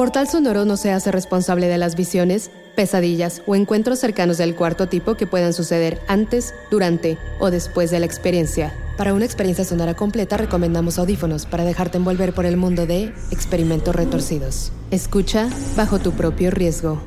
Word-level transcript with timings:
Portal 0.00 0.26
Sonoro 0.28 0.64
no 0.64 0.78
se 0.78 0.92
hace 0.92 1.12
responsable 1.12 1.68
de 1.68 1.76
las 1.76 1.94
visiones, 1.94 2.50
pesadillas 2.74 3.42
o 3.46 3.54
encuentros 3.54 3.98
cercanos 3.98 4.38
del 4.38 4.54
cuarto 4.54 4.86
tipo 4.86 5.14
que 5.14 5.26
puedan 5.26 5.52
suceder 5.52 6.00
antes, 6.08 6.54
durante 6.70 7.18
o 7.38 7.50
después 7.50 7.90
de 7.90 8.00
la 8.00 8.06
experiencia. 8.06 8.72
Para 8.96 9.12
una 9.12 9.26
experiencia 9.26 9.62
sonora 9.62 9.92
completa 9.92 10.38
recomendamos 10.38 10.98
audífonos 10.98 11.44
para 11.44 11.64
dejarte 11.64 11.98
envolver 11.98 12.32
por 12.32 12.46
el 12.46 12.56
mundo 12.56 12.86
de 12.86 13.12
experimentos 13.30 13.94
retorcidos. 13.94 14.72
Escucha 14.90 15.50
bajo 15.76 15.98
tu 15.98 16.12
propio 16.12 16.50
riesgo. 16.50 17.02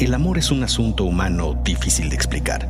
El 0.00 0.12
amor 0.12 0.38
es 0.38 0.50
un 0.50 0.64
asunto 0.64 1.04
humano 1.04 1.54
difícil 1.62 2.08
de 2.08 2.16
explicar. 2.16 2.68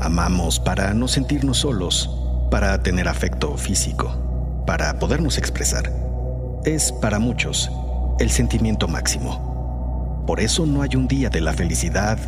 Amamos 0.00 0.58
para 0.58 0.94
no 0.94 1.06
sentirnos 1.06 1.58
solos, 1.58 2.08
para 2.50 2.82
tener 2.82 3.08
afecto 3.08 3.58
físico, 3.58 4.64
para 4.66 4.98
podernos 4.98 5.36
expresar 5.36 6.03
es 6.64 6.92
para 6.92 7.18
muchos 7.18 7.70
el 8.18 8.30
sentimiento 8.30 8.88
máximo. 8.88 10.22
Por 10.26 10.40
eso 10.40 10.64
no 10.66 10.82
hay 10.82 10.96
un 10.96 11.06
día 11.06 11.28
de 11.28 11.40
la 11.40 11.52
felicidad 11.52 12.18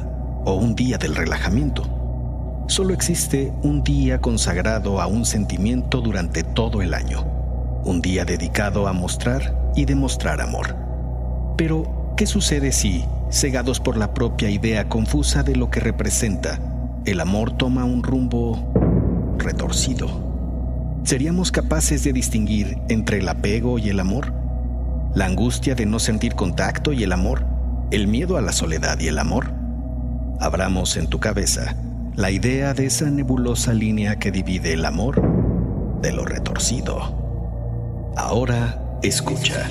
o 0.44 0.54
un 0.54 0.74
día 0.74 0.98
del 0.98 1.14
relajamiento. 1.14 1.84
Solo 2.68 2.92
existe 2.92 3.52
un 3.62 3.82
día 3.82 4.20
consagrado 4.20 5.00
a 5.00 5.06
un 5.06 5.24
sentimiento 5.24 6.00
durante 6.00 6.42
todo 6.42 6.82
el 6.82 6.92
año. 6.92 7.24
Un 7.84 8.02
día 8.02 8.24
dedicado 8.24 8.88
a 8.88 8.92
mostrar 8.92 9.72
y 9.74 9.84
demostrar 9.84 10.40
amor. 10.40 10.76
Pero, 11.56 12.12
¿qué 12.16 12.26
sucede 12.26 12.72
si, 12.72 13.04
cegados 13.30 13.80
por 13.80 13.96
la 13.96 14.12
propia 14.12 14.50
idea 14.50 14.88
confusa 14.88 15.42
de 15.42 15.56
lo 15.56 15.70
que 15.70 15.80
representa, 15.80 16.58
el 17.04 17.20
amor 17.20 17.56
toma 17.56 17.84
un 17.84 18.02
rumbo 18.02 18.58
retorcido? 19.38 20.25
¿Seríamos 21.06 21.52
capaces 21.52 22.02
de 22.02 22.12
distinguir 22.12 22.78
entre 22.88 23.18
el 23.18 23.28
apego 23.28 23.78
y 23.78 23.90
el 23.90 24.00
amor? 24.00 24.32
¿La 25.14 25.26
angustia 25.26 25.76
de 25.76 25.86
no 25.86 26.00
sentir 26.00 26.34
contacto 26.34 26.92
y 26.92 27.04
el 27.04 27.12
amor? 27.12 27.46
¿El 27.92 28.08
miedo 28.08 28.36
a 28.36 28.40
la 28.40 28.50
soledad 28.50 28.98
y 28.98 29.06
el 29.06 29.20
amor? 29.20 29.52
Abramos 30.40 30.96
en 30.96 31.06
tu 31.06 31.20
cabeza 31.20 31.76
la 32.16 32.32
idea 32.32 32.74
de 32.74 32.86
esa 32.86 33.08
nebulosa 33.08 33.72
línea 33.72 34.18
que 34.18 34.32
divide 34.32 34.72
el 34.72 34.84
amor 34.84 35.22
de 36.02 36.10
lo 36.10 36.24
retorcido. 36.24 38.12
Ahora 38.16 38.98
escucha. 39.04 39.68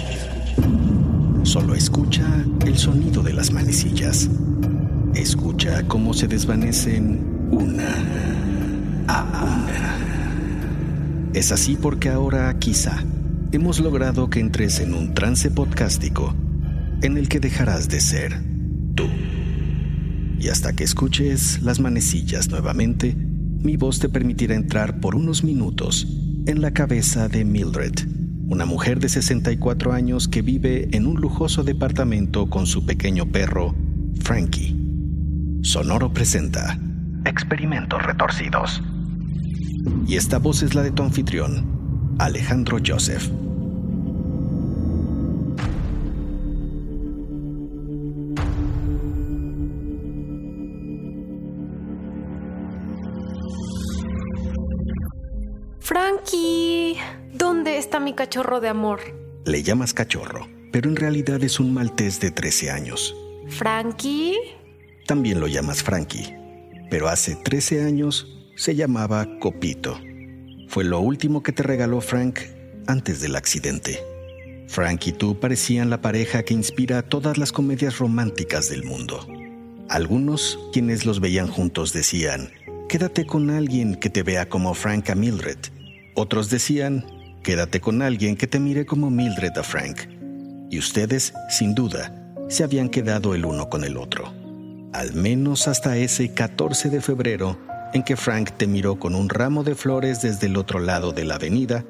Solo 1.43 1.75
escucha 1.75 2.23
el 2.65 2.77
sonido 2.77 3.21
de 3.21 3.33
las 3.33 3.51
manecillas. 3.51 4.29
Escucha 5.13 5.83
cómo 5.85 6.13
se 6.13 6.29
desvanecen 6.29 7.49
una 7.51 7.93
a 9.09 9.23
una. 9.43 9.84
Es 11.35 11.51
así 11.51 11.75
porque 11.75 12.07
ahora 12.07 12.57
quizá 12.59 13.03
hemos 13.51 13.81
logrado 13.81 14.29
que 14.29 14.39
entres 14.39 14.79
en 14.79 14.93
un 14.93 15.13
trance 15.13 15.51
podcástico 15.51 16.33
en 17.01 17.17
el 17.17 17.27
que 17.27 17.41
dejarás 17.41 17.89
de 17.89 17.99
ser 17.99 18.41
tú. 18.95 19.03
Y 20.39 20.47
hasta 20.47 20.71
que 20.71 20.85
escuches 20.85 21.61
las 21.61 21.81
manecillas 21.81 22.49
nuevamente, 22.49 23.17
mi 23.17 23.75
voz 23.75 23.99
te 23.99 24.07
permitirá 24.07 24.55
entrar 24.55 25.01
por 25.01 25.13
unos 25.13 25.43
minutos 25.43 26.07
en 26.45 26.61
la 26.61 26.71
cabeza 26.71 27.27
de 27.27 27.43
Mildred, 27.43 27.95
una 28.47 28.65
mujer 28.65 29.01
de 29.01 29.09
64 29.09 29.91
años 29.91 30.29
que 30.29 30.41
vive 30.41 30.87
en 30.93 31.05
un 31.05 31.19
lujoso 31.19 31.65
departamento 31.65 32.49
con 32.49 32.65
su 32.65 32.85
pequeño 32.85 33.25
perro, 33.25 33.75
Frankie. 34.21 34.73
Sonoro 35.63 36.13
presenta 36.13 36.79
Experimentos 37.25 38.01
Retorcidos 38.03 38.81
y 40.07 40.15
esta 40.15 40.37
voz 40.37 40.63
es 40.63 40.75
la 40.75 40.83
de 40.83 40.91
tu 40.91 41.03
anfitrión, 41.03 42.15
Alejandro 42.19 42.77
Joseph. 42.85 43.29
Frankie, 55.79 56.97
¿dónde 57.33 57.77
está 57.77 57.99
mi 57.99 58.13
cachorro 58.13 58.59
de 58.59 58.69
amor? 58.69 58.99
Le 59.45 59.61
llamas 59.61 59.93
cachorro, 59.93 60.47
pero 60.71 60.89
en 60.89 60.95
realidad 60.95 61.43
es 61.43 61.59
un 61.59 61.73
maltés 61.73 62.19
de 62.19 62.31
13 62.31 62.71
años. 62.71 63.15
¿Frankie? 63.49 64.35
También 65.05 65.39
lo 65.39 65.47
llamas 65.47 65.83
Frankie, 65.83 66.35
pero 66.89 67.07
hace 67.07 67.35
13 67.35 67.83
años 67.83 68.34
se 68.55 68.73
llamaba 68.75 69.27
Copito. 69.39 69.99
Fue 70.67 70.83
lo 70.83 70.99
último 71.01 71.43
que 71.43 71.51
te 71.51 71.63
regaló 71.63 72.01
Frank 72.01 72.39
antes 72.87 73.21
del 73.21 73.35
accidente. 73.35 73.99
Frank 74.67 75.07
y 75.07 75.11
tú 75.11 75.39
parecían 75.39 75.89
la 75.89 76.01
pareja 76.01 76.43
que 76.43 76.53
inspira 76.53 77.01
todas 77.01 77.37
las 77.37 77.51
comedias 77.51 77.99
románticas 77.99 78.69
del 78.69 78.83
mundo. 78.83 79.27
Algunos, 79.89 80.57
quienes 80.73 81.05
los 81.05 81.19
veían 81.19 81.47
juntos, 81.47 81.93
decían, 81.93 82.49
quédate 82.89 83.25
con 83.25 83.49
alguien 83.49 83.95
que 83.95 84.09
te 84.09 84.23
vea 84.23 84.49
como 84.49 84.73
Frank 84.73 85.09
a 85.09 85.15
Mildred. 85.15 85.59
Otros 86.15 86.49
decían, 86.49 87.05
quédate 87.43 87.81
con 87.81 88.01
alguien 88.01 88.35
que 88.37 88.47
te 88.47 88.59
mire 88.59 88.85
como 88.85 89.11
Mildred 89.11 89.55
a 89.57 89.63
Frank. 89.63 89.99
Y 90.71 90.79
ustedes, 90.79 91.33
sin 91.49 91.75
duda, 91.75 92.33
se 92.49 92.63
habían 92.63 92.89
quedado 92.89 93.35
el 93.35 93.45
uno 93.45 93.69
con 93.69 93.83
el 93.83 93.97
otro. 93.97 94.33
Al 94.93 95.13
menos 95.13 95.67
hasta 95.67 95.97
ese 95.97 96.33
14 96.33 96.89
de 96.89 97.01
febrero 97.01 97.59
en 97.93 98.03
que 98.03 98.17
Frank 98.17 98.51
te 98.51 98.67
miró 98.67 98.99
con 98.99 99.15
un 99.15 99.29
ramo 99.29 99.63
de 99.63 99.75
flores 99.75 100.21
desde 100.21 100.47
el 100.47 100.57
otro 100.57 100.79
lado 100.79 101.11
de 101.11 101.25
la 101.25 101.35
avenida 101.35 101.85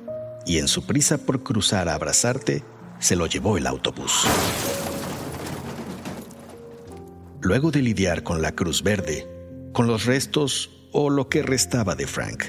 y 0.46 0.60
en 0.60 0.68
su 0.68 0.86
prisa 0.86 1.18
por 1.18 1.44
cruzar 1.44 1.90
a 1.90 1.96
abrazarte, 1.96 2.64
se 3.00 3.16
lo 3.16 3.26
llevó 3.26 3.58
el 3.58 3.68
autobús. 3.68 4.26
Luego 7.42 7.72
de 7.72 7.82
lidiar 7.82 8.24
con 8.24 8.42
la 8.42 8.54
Cruz 8.54 8.84
Verde, 8.84 9.28
con 9.74 9.88
los 9.88 10.06
restos 10.06 10.72
o 10.92 11.10
lo 11.10 11.30
que 11.30 11.44
restaba 11.44 11.96
de 11.96 12.08
Frank, 12.08 12.46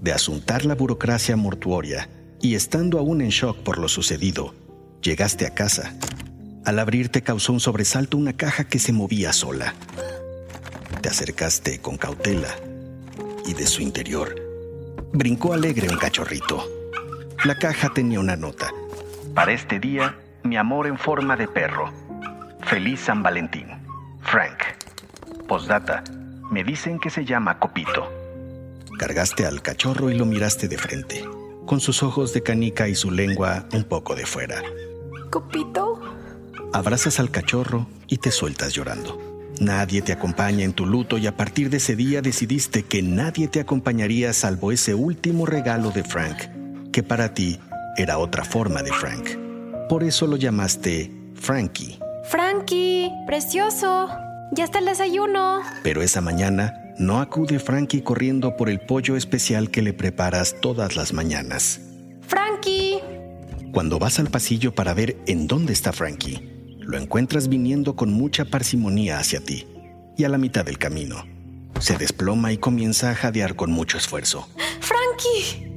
de 0.00 0.12
asuntar 0.12 0.64
la 0.64 0.74
burocracia 0.74 1.36
mortuoria 1.36 2.08
y 2.40 2.54
estando 2.54 2.98
aún 2.98 3.20
en 3.20 3.28
shock 3.28 3.58
por 3.58 3.78
lo 3.78 3.88
sucedido, 3.88 4.54
llegaste 5.00 5.46
a 5.46 5.54
casa. 5.54 5.94
Al 6.64 6.78
abrirte 6.78 7.22
causó 7.22 7.52
un 7.52 7.60
sobresalto 7.60 8.16
una 8.16 8.32
caja 8.32 8.64
que 8.64 8.78
se 8.78 8.92
movía 8.92 9.32
sola. 9.32 9.74
Te 11.00 11.08
acercaste 11.08 11.80
con 11.80 11.96
cautela 11.96 12.54
y 13.46 13.54
de 13.54 13.66
su 13.66 13.82
interior 13.82 14.52
brincó 15.12 15.52
alegre 15.52 15.88
un 15.88 15.98
cachorrito. 15.98 16.66
La 17.44 17.56
caja 17.56 17.90
tenía 17.90 18.18
una 18.18 18.36
nota. 18.36 18.70
Para 19.34 19.52
este 19.52 19.78
día, 19.78 20.16
mi 20.42 20.56
amor 20.56 20.86
en 20.86 20.98
forma 20.98 21.36
de 21.36 21.48
perro. 21.48 21.90
Feliz 22.62 23.00
San 23.00 23.22
Valentín. 23.22 23.66
Frank. 24.22 24.58
Postdata. 25.46 26.02
Me 26.50 26.64
dicen 26.64 26.98
que 26.98 27.10
se 27.10 27.24
llama 27.24 27.58
Copito. 27.58 28.10
Cargaste 28.98 29.46
al 29.46 29.62
cachorro 29.62 30.10
y 30.10 30.14
lo 30.14 30.26
miraste 30.26 30.68
de 30.68 30.78
frente, 30.78 31.24
con 31.66 31.80
sus 31.80 32.02
ojos 32.02 32.32
de 32.32 32.42
canica 32.42 32.88
y 32.88 32.94
su 32.94 33.10
lengua 33.10 33.66
un 33.72 33.84
poco 33.84 34.14
de 34.14 34.26
fuera. 34.26 34.62
¿Copito? 35.30 36.00
Abrazas 36.72 37.18
al 37.18 37.30
cachorro 37.30 37.86
y 38.06 38.18
te 38.18 38.30
sueltas 38.30 38.72
llorando. 38.74 39.31
Nadie 39.62 40.02
te 40.02 40.10
acompaña 40.10 40.64
en 40.64 40.72
tu 40.72 40.86
luto 40.86 41.18
y 41.18 41.28
a 41.28 41.36
partir 41.36 41.70
de 41.70 41.76
ese 41.76 41.94
día 41.94 42.20
decidiste 42.20 42.82
que 42.82 43.00
nadie 43.00 43.46
te 43.46 43.60
acompañaría 43.60 44.32
salvo 44.32 44.72
ese 44.72 44.92
último 44.92 45.46
regalo 45.46 45.92
de 45.92 46.02
Frank, 46.02 46.36
que 46.90 47.04
para 47.04 47.32
ti 47.32 47.60
era 47.96 48.18
otra 48.18 48.44
forma 48.44 48.82
de 48.82 48.90
Frank. 48.90 49.24
Por 49.88 50.02
eso 50.02 50.26
lo 50.26 50.36
llamaste 50.36 51.12
Frankie. 51.36 52.00
Frankie, 52.24 53.08
precioso. 53.24 54.08
Ya 54.50 54.64
está 54.64 54.80
el 54.80 54.86
desayuno. 54.86 55.60
Pero 55.84 56.02
esa 56.02 56.20
mañana 56.20 56.92
no 56.98 57.20
acude 57.20 57.60
Frankie 57.60 58.02
corriendo 58.02 58.56
por 58.56 58.68
el 58.68 58.80
pollo 58.80 59.14
especial 59.14 59.70
que 59.70 59.82
le 59.82 59.92
preparas 59.92 60.56
todas 60.60 60.96
las 60.96 61.12
mañanas. 61.12 61.80
Frankie. 62.26 62.98
Cuando 63.72 64.00
vas 64.00 64.18
al 64.18 64.26
pasillo 64.26 64.74
para 64.74 64.92
ver 64.92 65.18
en 65.28 65.46
dónde 65.46 65.72
está 65.72 65.92
Frankie, 65.92 66.61
lo 66.84 66.98
encuentras 66.98 67.48
viniendo 67.48 67.96
con 67.96 68.12
mucha 68.12 68.44
parsimonía 68.44 69.18
hacia 69.18 69.40
ti. 69.40 69.66
y 70.16 70.24
a 70.24 70.28
la 70.28 70.36
mitad 70.36 70.64
del 70.64 70.76
camino. 70.76 71.24
Se 71.80 71.96
desploma 71.96 72.52
y 72.52 72.58
comienza 72.58 73.10
a 73.10 73.14
jadear 73.14 73.56
con 73.56 73.72
mucho 73.72 73.96
esfuerzo. 73.96 74.46
¡Frankie! 74.80 75.72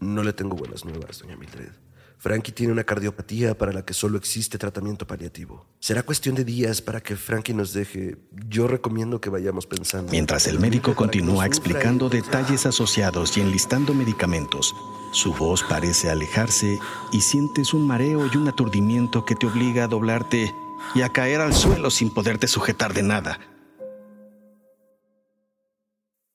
No 0.00 0.22
le 0.22 0.32
tengo 0.32 0.56
buenas 0.56 0.84
nuevas, 0.84 1.20
doña 1.20 1.36
Mildred. 1.36 1.70
Frankie 2.18 2.50
tiene 2.50 2.72
una 2.72 2.82
cardiopatía 2.82 3.56
para 3.56 3.72
la 3.72 3.84
que 3.84 3.94
solo 3.94 4.18
existe 4.18 4.58
tratamiento 4.58 5.06
paliativo. 5.06 5.66
Será 5.78 6.02
cuestión 6.02 6.34
de 6.34 6.44
días 6.44 6.82
para 6.82 7.00
que 7.00 7.14
Frankie 7.14 7.54
nos 7.54 7.72
deje. 7.72 8.16
Yo 8.48 8.66
recomiendo 8.66 9.20
que 9.20 9.30
vayamos 9.30 9.66
pensando. 9.66 10.10
Mientras 10.10 10.48
el 10.48 10.58
médico 10.58 10.96
continúa 10.96 11.46
explicando 11.46 12.08
detalles 12.08 12.66
asociados 12.66 13.36
y 13.36 13.40
enlistando 13.40 13.94
medicamentos, 13.94 14.74
su 15.12 15.32
voz 15.32 15.62
parece 15.62 16.10
alejarse 16.10 16.78
y 17.12 17.20
sientes 17.20 17.72
un 17.72 17.86
mareo 17.86 18.28
y 18.32 18.36
un 18.36 18.48
aturdimiento 18.48 19.24
que 19.24 19.36
te 19.36 19.46
obliga 19.46 19.84
a 19.84 19.88
doblarte 19.88 20.52
y 20.96 21.02
a 21.02 21.10
caer 21.10 21.40
al 21.40 21.54
suelo 21.54 21.88
sin 21.90 22.12
poderte 22.12 22.48
sujetar 22.48 22.94
de 22.94 23.04
nada. 23.04 23.38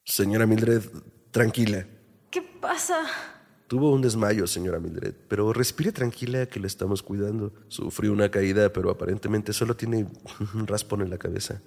Señora 0.06 0.46
Mildred, 0.46 0.84
tranquila. 1.32 1.86
¿Qué 2.30 2.42
pasa? 2.42 3.33
Tuvo 3.74 3.90
un 3.90 4.04
desmayo, 4.04 4.46
señora 4.46 4.80
Mildred, 4.80 5.16
pero 5.28 5.52
respire 5.52 5.92
tranquila 5.92 6.46
que 6.46 6.60
le 6.60 6.68
estamos 6.68 7.02
cuidando. 7.02 7.52
Sufrió 7.70 8.14
una 8.14 8.30
caída, 8.30 8.72
pero 8.72 8.92
aparentemente 8.92 9.52
solo 9.52 9.76
tiene 9.76 10.06
un 10.54 10.68
raspón 10.68 11.02
en 11.02 11.10
la 11.10 11.18
cabeza. 11.18 11.60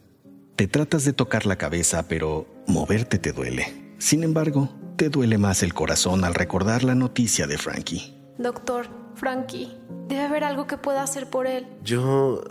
Te 0.54 0.68
tratas 0.68 1.04
de 1.04 1.12
tocar 1.12 1.46
la 1.46 1.56
cabeza, 1.56 2.06
pero 2.06 2.46
moverte 2.68 3.18
te 3.18 3.32
duele. 3.32 3.92
Sin 3.98 4.22
embargo, 4.22 4.72
te 4.94 5.08
duele 5.08 5.36
más 5.36 5.64
el 5.64 5.74
corazón 5.74 6.22
al 6.22 6.34
recordar 6.34 6.84
la 6.84 6.94
noticia 6.94 7.48
de 7.48 7.58
Frankie. 7.58 8.14
Doctor, 8.38 8.86
Frankie, 9.16 9.76
debe 10.06 10.22
haber 10.22 10.44
algo 10.44 10.68
que 10.68 10.78
pueda 10.78 11.02
hacer 11.02 11.28
por 11.28 11.48
él. 11.48 11.66
Yo, 11.82 12.44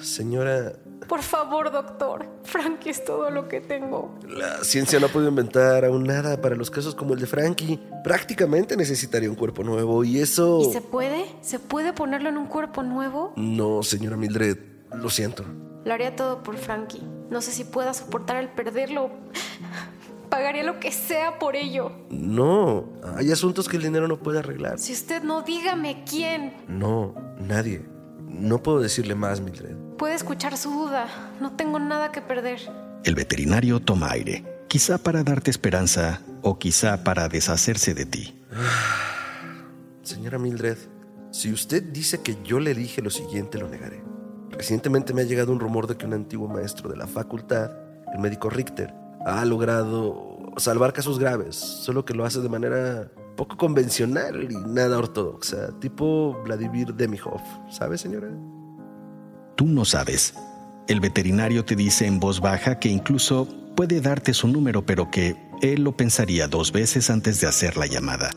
señora, 0.00 0.72
Por 1.12 1.22
favor, 1.22 1.70
doctor. 1.70 2.26
Frankie 2.42 2.88
es 2.88 3.04
todo 3.04 3.30
lo 3.30 3.46
que 3.46 3.60
tengo. 3.60 4.18
la 4.26 4.64
ciencia 4.64 4.98
no 4.98 5.04
ha 5.04 5.08
podido 5.10 5.28
inventar 5.28 5.84
aún 5.84 6.04
nada 6.04 6.40
para 6.40 6.56
los 6.56 6.70
casos 6.70 6.94
como 6.94 7.12
el 7.12 7.20
de 7.20 7.26
Frankie. 7.26 7.78
Prácticamente 8.02 8.78
necesitaría 8.78 9.28
un 9.28 9.36
cuerpo 9.36 9.62
nuevo 9.62 10.04
y 10.04 10.20
eso... 10.20 10.62
¿Y 10.62 10.72
se 10.72 10.80
puede? 10.80 11.26
¿Se 11.42 11.58
puede 11.58 11.92
ponerlo 11.92 12.30
en 12.30 12.38
un 12.38 12.46
cuerpo 12.46 12.82
nuevo? 12.82 13.34
No, 13.36 13.82
señora 13.82 14.16
Mildred, 14.16 14.56
lo 14.94 15.10
siento. 15.10 15.44
Lo 15.84 15.92
haría 15.92 16.16
todo 16.16 16.42
por 16.42 16.56
Frankie. 16.56 17.02
No 17.28 17.42
sé 17.42 17.52
si 17.52 17.64
pueda 17.64 17.92
soportar 17.92 18.38
el 18.38 18.48
perderlo. 18.48 19.10
Pagaría 20.30 20.62
lo 20.62 20.80
que 20.80 20.92
sea 20.92 21.38
por 21.38 21.56
ello. 21.56 21.92
No, 22.08 22.88
hay 23.18 23.30
asuntos 23.30 23.68
que 23.68 23.76
el 23.76 23.82
dinero 23.82 24.08
no 24.08 24.18
puede 24.18 24.38
arreglar. 24.38 24.78
Si 24.78 24.94
usted 24.94 25.22
no, 25.22 25.42
dígame 25.42 26.04
quién. 26.08 26.54
No, 26.68 27.14
nadie. 27.38 27.84
No 28.30 28.62
puedo 28.62 28.80
decirle 28.80 29.14
más, 29.14 29.42
Mildred. 29.42 29.81
Puede 29.98 30.14
escuchar 30.14 30.56
su 30.56 30.70
duda. 30.70 31.06
No 31.40 31.52
tengo 31.52 31.78
nada 31.78 32.12
que 32.12 32.20
perder. 32.20 32.60
El 33.04 33.14
veterinario 33.14 33.80
toma 33.80 34.10
aire, 34.10 34.44
quizá 34.68 34.98
para 34.98 35.22
darte 35.22 35.50
esperanza 35.50 36.20
o 36.42 36.58
quizá 36.58 37.04
para 37.04 37.28
deshacerse 37.28 37.94
de 37.94 38.06
ti. 38.06 38.42
Señora 40.02 40.38
Mildred, 40.38 40.78
si 41.30 41.52
usted 41.52 41.82
dice 41.82 42.22
que 42.22 42.36
yo 42.44 42.60
le 42.60 42.74
dije 42.74 43.02
lo 43.02 43.10
siguiente, 43.10 43.58
lo 43.58 43.68
negaré. 43.68 44.02
Recientemente 44.50 45.14
me 45.14 45.22
ha 45.22 45.24
llegado 45.24 45.52
un 45.52 45.60
rumor 45.60 45.86
de 45.86 45.96
que 45.96 46.06
un 46.06 46.12
antiguo 46.12 46.48
maestro 46.48 46.90
de 46.90 46.96
la 46.96 47.06
facultad, 47.06 47.70
el 48.12 48.20
médico 48.20 48.50
Richter, 48.50 48.92
ha 49.24 49.44
logrado 49.44 50.52
salvar 50.58 50.92
casos 50.92 51.18
graves, 51.18 51.56
solo 51.56 52.04
que 52.04 52.14
lo 52.14 52.24
hace 52.24 52.40
de 52.40 52.48
manera 52.48 53.10
poco 53.36 53.56
convencional 53.56 54.48
y 54.50 54.54
nada 54.54 54.98
ortodoxa, 54.98 55.78
tipo 55.80 56.40
Vladimir 56.44 56.94
Demihov. 56.94 57.40
¿Sabe, 57.70 57.96
señora? 57.96 58.28
Tú 59.62 59.68
no 59.68 59.84
sabes. 59.84 60.34
El 60.88 60.98
veterinario 60.98 61.64
te 61.64 61.76
dice 61.76 62.08
en 62.08 62.18
voz 62.18 62.40
baja 62.40 62.80
que 62.80 62.88
incluso 62.88 63.46
puede 63.76 64.00
darte 64.00 64.34
su 64.34 64.48
número, 64.48 64.84
pero 64.84 65.08
que 65.08 65.36
él 65.60 65.84
lo 65.84 65.96
pensaría 65.96 66.48
dos 66.48 66.72
veces 66.72 67.10
antes 67.10 67.40
de 67.40 67.46
hacer 67.46 67.76
la 67.76 67.86
llamada. 67.86 68.30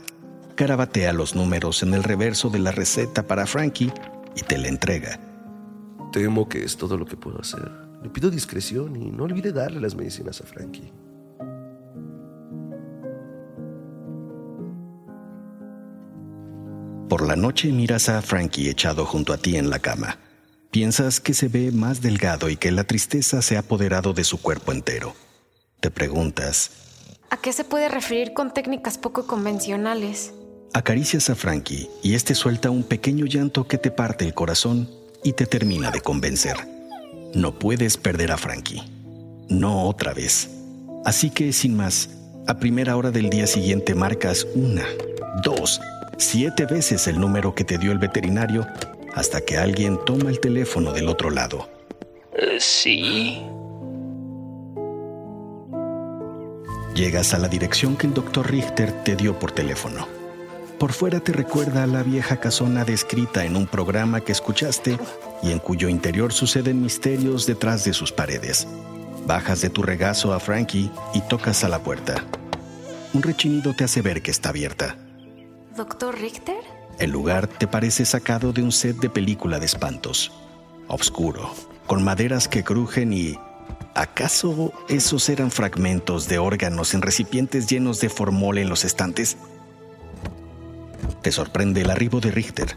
Carabatea 0.53 1.13
los 1.13 1.33
números 1.33 1.81
en 1.81 1.95
el 1.95 2.03
reverso 2.03 2.51
de 2.51 2.59
la 2.59 2.69
receta 2.69 3.25
para 3.25 3.47
Frankie 3.47 3.91
y 4.35 4.41
te 4.41 4.59
la 4.59 4.67
entrega. 4.67 5.19
Temo 6.11 6.47
que 6.47 6.63
es 6.63 6.77
todo 6.77 6.95
lo 6.95 7.07
que 7.07 7.17
puedo 7.17 7.41
hacer. 7.41 7.71
Le 8.03 8.09
pido 8.11 8.29
discreción 8.29 8.95
y 8.95 9.09
no 9.09 9.23
olvide 9.23 9.51
darle 9.51 9.81
las 9.81 9.95
medicinas 9.95 10.41
a 10.41 10.43
Frankie. 10.43 10.93
Por 17.09 17.27
la 17.27 17.35
noche 17.35 17.71
miras 17.71 18.09
a 18.09 18.21
Frankie 18.21 18.69
echado 18.69 19.05
junto 19.05 19.33
a 19.33 19.37
ti 19.37 19.57
en 19.57 19.71
la 19.71 19.79
cama. 19.79 20.19
Piensas 20.75 21.21
que 21.21 21.33
se 21.33 21.47
ve 21.47 21.71
más 21.71 22.01
delgado 22.01 22.49
y 22.49 22.57
que 22.57 22.69
la 22.69 22.83
tristeza 22.83 23.41
se 23.41 23.55
ha 23.55 23.59
apoderado 23.59 24.11
de 24.11 24.25
su 24.25 24.41
cuerpo 24.41 24.73
entero. 24.73 25.15
Te 25.79 25.89
preguntas, 25.89 26.69
¿A 27.29 27.37
qué 27.37 27.53
se 27.53 27.63
puede 27.63 27.87
referir 27.87 28.33
con 28.33 28.53
técnicas 28.53 28.97
poco 28.97 29.25
convencionales? 29.25 30.33
acaricias 30.73 31.29
a 31.29 31.35
Frankie 31.35 31.89
y 32.03 32.15
este 32.15 32.35
suelta 32.35 32.71
un 32.71 32.83
pequeño 32.83 33.25
llanto 33.25 33.65
que 33.69 33.77
te 33.77 33.89
parte 33.89 34.25
el 34.25 34.33
corazón 34.33 34.89
y 35.23 35.31
te 35.31 35.45
termina 35.45 35.91
de 35.91 36.01
convencer. 36.01 36.57
No 37.33 37.57
puedes 37.57 37.95
perder 37.95 38.33
a 38.33 38.37
Frankie. 38.37 38.83
No 39.47 39.87
otra 39.87 40.13
vez. 40.13 40.49
Así 41.05 41.29
que, 41.29 41.53
sin 41.53 41.77
más, 41.77 42.09
a 42.47 42.57
primera 42.57 42.97
hora 42.97 43.11
del 43.11 43.29
día 43.29 43.47
siguiente 43.47 43.95
marcas 43.95 44.45
una, 44.55 44.83
dos, 45.41 45.79
siete 46.17 46.65
veces 46.65 47.07
el 47.07 47.17
número 47.17 47.55
que 47.55 47.63
te 47.63 47.77
dio 47.77 47.93
el 47.93 47.97
veterinario 47.97 48.67
hasta 49.15 49.41
que 49.41 49.57
alguien 49.57 49.97
toma 50.05 50.29
el 50.29 50.39
teléfono 50.39 50.91
del 50.91 51.07
otro 51.07 51.31
lado. 51.31 51.69
Eh, 52.33 52.57
sí. 52.59 53.41
Llegas 56.93 57.33
a 57.33 57.39
la 57.39 57.47
dirección 57.47 57.95
que 57.95 58.07
el 58.07 58.13
doctor 58.13 58.51
Richter 58.51 58.91
te 59.03 59.15
dio 59.15 59.39
por 59.39 59.51
teléfono. 59.51 60.07
Por 60.77 60.91
fuera 60.91 61.21
te 61.21 61.31
recuerda 61.31 61.83
a 61.83 61.87
la 61.87 62.03
vieja 62.03 62.37
casona 62.39 62.83
descrita 62.83 63.45
en 63.45 63.55
un 63.55 63.65
programa 63.65 64.21
que 64.21 64.33
escuchaste 64.33 64.97
y 65.41 65.51
en 65.51 65.59
cuyo 65.59 65.87
interior 65.87 66.33
suceden 66.33 66.81
misterios 66.81 67.45
detrás 67.45 67.85
de 67.85 67.93
sus 67.93 68.11
paredes. 68.11 68.67
Bajas 69.25 69.61
de 69.61 69.69
tu 69.69 69.81
regazo 69.81 70.33
a 70.33 70.39
Frankie 70.39 70.91
y 71.13 71.21
tocas 71.21 71.63
a 71.63 71.69
la 71.69 71.79
puerta. 71.79 72.25
Un 73.13 73.23
rechinido 73.23 73.73
te 73.73 73.85
hace 73.85 74.01
ver 74.01 74.21
que 74.21 74.31
está 74.31 74.49
abierta. 74.49 74.97
¿Doctor 75.75 76.19
Richter? 76.19 76.74
El 76.99 77.11
lugar 77.11 77.47
te 77.47 77.67
parece 77.67 78.05
sacado 78.05 78.53
de 78.53 78.63
un 78.63 78.71
set 78.71 78.97
de 78.97 79.09
película 79.09 79.59
de 79.59 79.65
espantos. 79.65 80.31
Oscuro, 80.87 81.53
con 81.87 82.03
maderas 82.03 82.47
que 82.47 82.63
crujen 82.63 83.13
y... 83.13 83.37
¿Acaso 83.93 84.73
esos 84.89 85.29
eran 85.29 85.51
fragmentos 85.51 86.27
de 86.27 86.37
órganos 86.37 86.93
en 86.93 87.01
recipientes 87.01 87.67
llenos 87.67 88.01
de 88.01 88.09
formol 88.09 88.57
en 88.57 88.67
los 88.69 88.83
estantes? 88.83 89.37
Te 91.21 91.31
sorprende 91.31 91.81
el 91.81 91.89
arribo 91.89 92.19
de 92.19 92.31
Richter. 92.31 92.75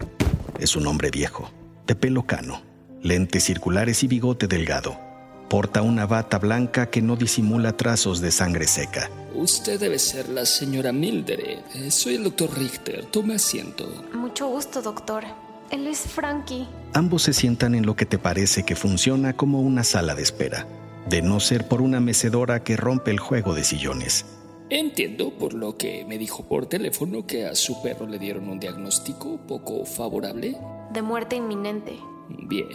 Es 0.61 0.77
un 0.77 0.87
hombre 0.87 1.11
viejo, 1.11 1.51
de 1.87 1.97
pelo 1.97 2.25
cano, 2.25 2.63
lentes 3.03 3.45
circulares 3.45 4.03
y 4.05 4.07
bigote 4.07 4.47
delgado. 4.47 5.08
Porta 5.49 5.81
una 5.81 6.07
bata 6.07 6.39
blanca 6.39 6.91
que 6.91 7.01
no 7.01 7.17
disimula 7.17 7.75
trazos 7.75 8.21
de 8.21 8.31
sangre 8.31 8.67
seca. 8.67 9.11
Usted 9.35 9.81
debe 9.81 9.99
ser 9.99 10.29
la 10.29 10.45
señora 10.45 10.93
Mildred. 10.93 11.61
Eh, 11.75 11.91
Soy 11.91 12.17
el 12.17 12.25
doctor 12.25 12.51
Richter. 12.59 13.07
Tome 13.07 13.35
asiento. 13.35 13.89
Mucho 14.13 14.49
gusto, 14.49 14.83
doctor. 14.83 15.25
Él 15.71 15.87
es 15.87 16.01
Frankie. 16.01 16.67
Ambos 16.93 17.23
se 17.23 17.33
sientan 17.33 17.75
en 17.75 17.87
lo 17.87 17.97
que 17.97 18.05
te 18.05 18.19
parece 18.19 18.65
que 18.65 18.77
funciona 18.77 19.35
como 19.35 19.61
una 19.61 19.85
sala 19.85 20.15
de 20.15 20.23
espera, 20.23 20.67
de 21.09 21.23
no 21.23 21.41
ser 21.41 21.67
por 21.67 21.81
una 21.81 22.01
mecedora 22.01 22.63
que 22.63 22.77
rompe 22.77 23.11
el 23.11 23.19
juego 23.19 23.55
de 23.55 23.65
sillones. 23.65 24.27
Entiendo 24.71 25.31
por 25.31 25.55
lo 25.55 25.79
que 25.79 26.05
me 26.07 26.19
dijo 26.19 26.47
por 26.47 26.67
teléfono 26.67 27.27
que 27.27 27.47
a 27.47 27.55
su 27.55 27.83
perro 27.83 28.07
le 28.07 28.19
dieron 28.19 28.51
un 28.51 28.61
diagnóstico 28.61 29.39
poco 29.47 29.87
favorable. 29.87 30.59
De 30.93 31.01
muerte 31.01 31.37
inminente. 31.37 31.99
Bien. 32.29 32.69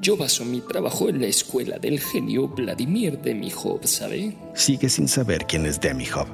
Yo 0.00 0.16
baso 0.16 0.44
mi 0.44 0.60
trabajo 0.60 1.08
en 1.08 1.20
la 1.20 1.26
escuela 1.26 1.78
del 1.78 1.98
genio 1.98 2.46
Vladimir 2.48 3.18
Demihov, 3.18 3.84
¿sabe? 3.84 4.36
Sigue 4.54 4.88
sin 4.88 5.08
saber 5.08 5.44
quién 5.46 5.66
es 5.66 5.80
Demihov. 5.80 6.28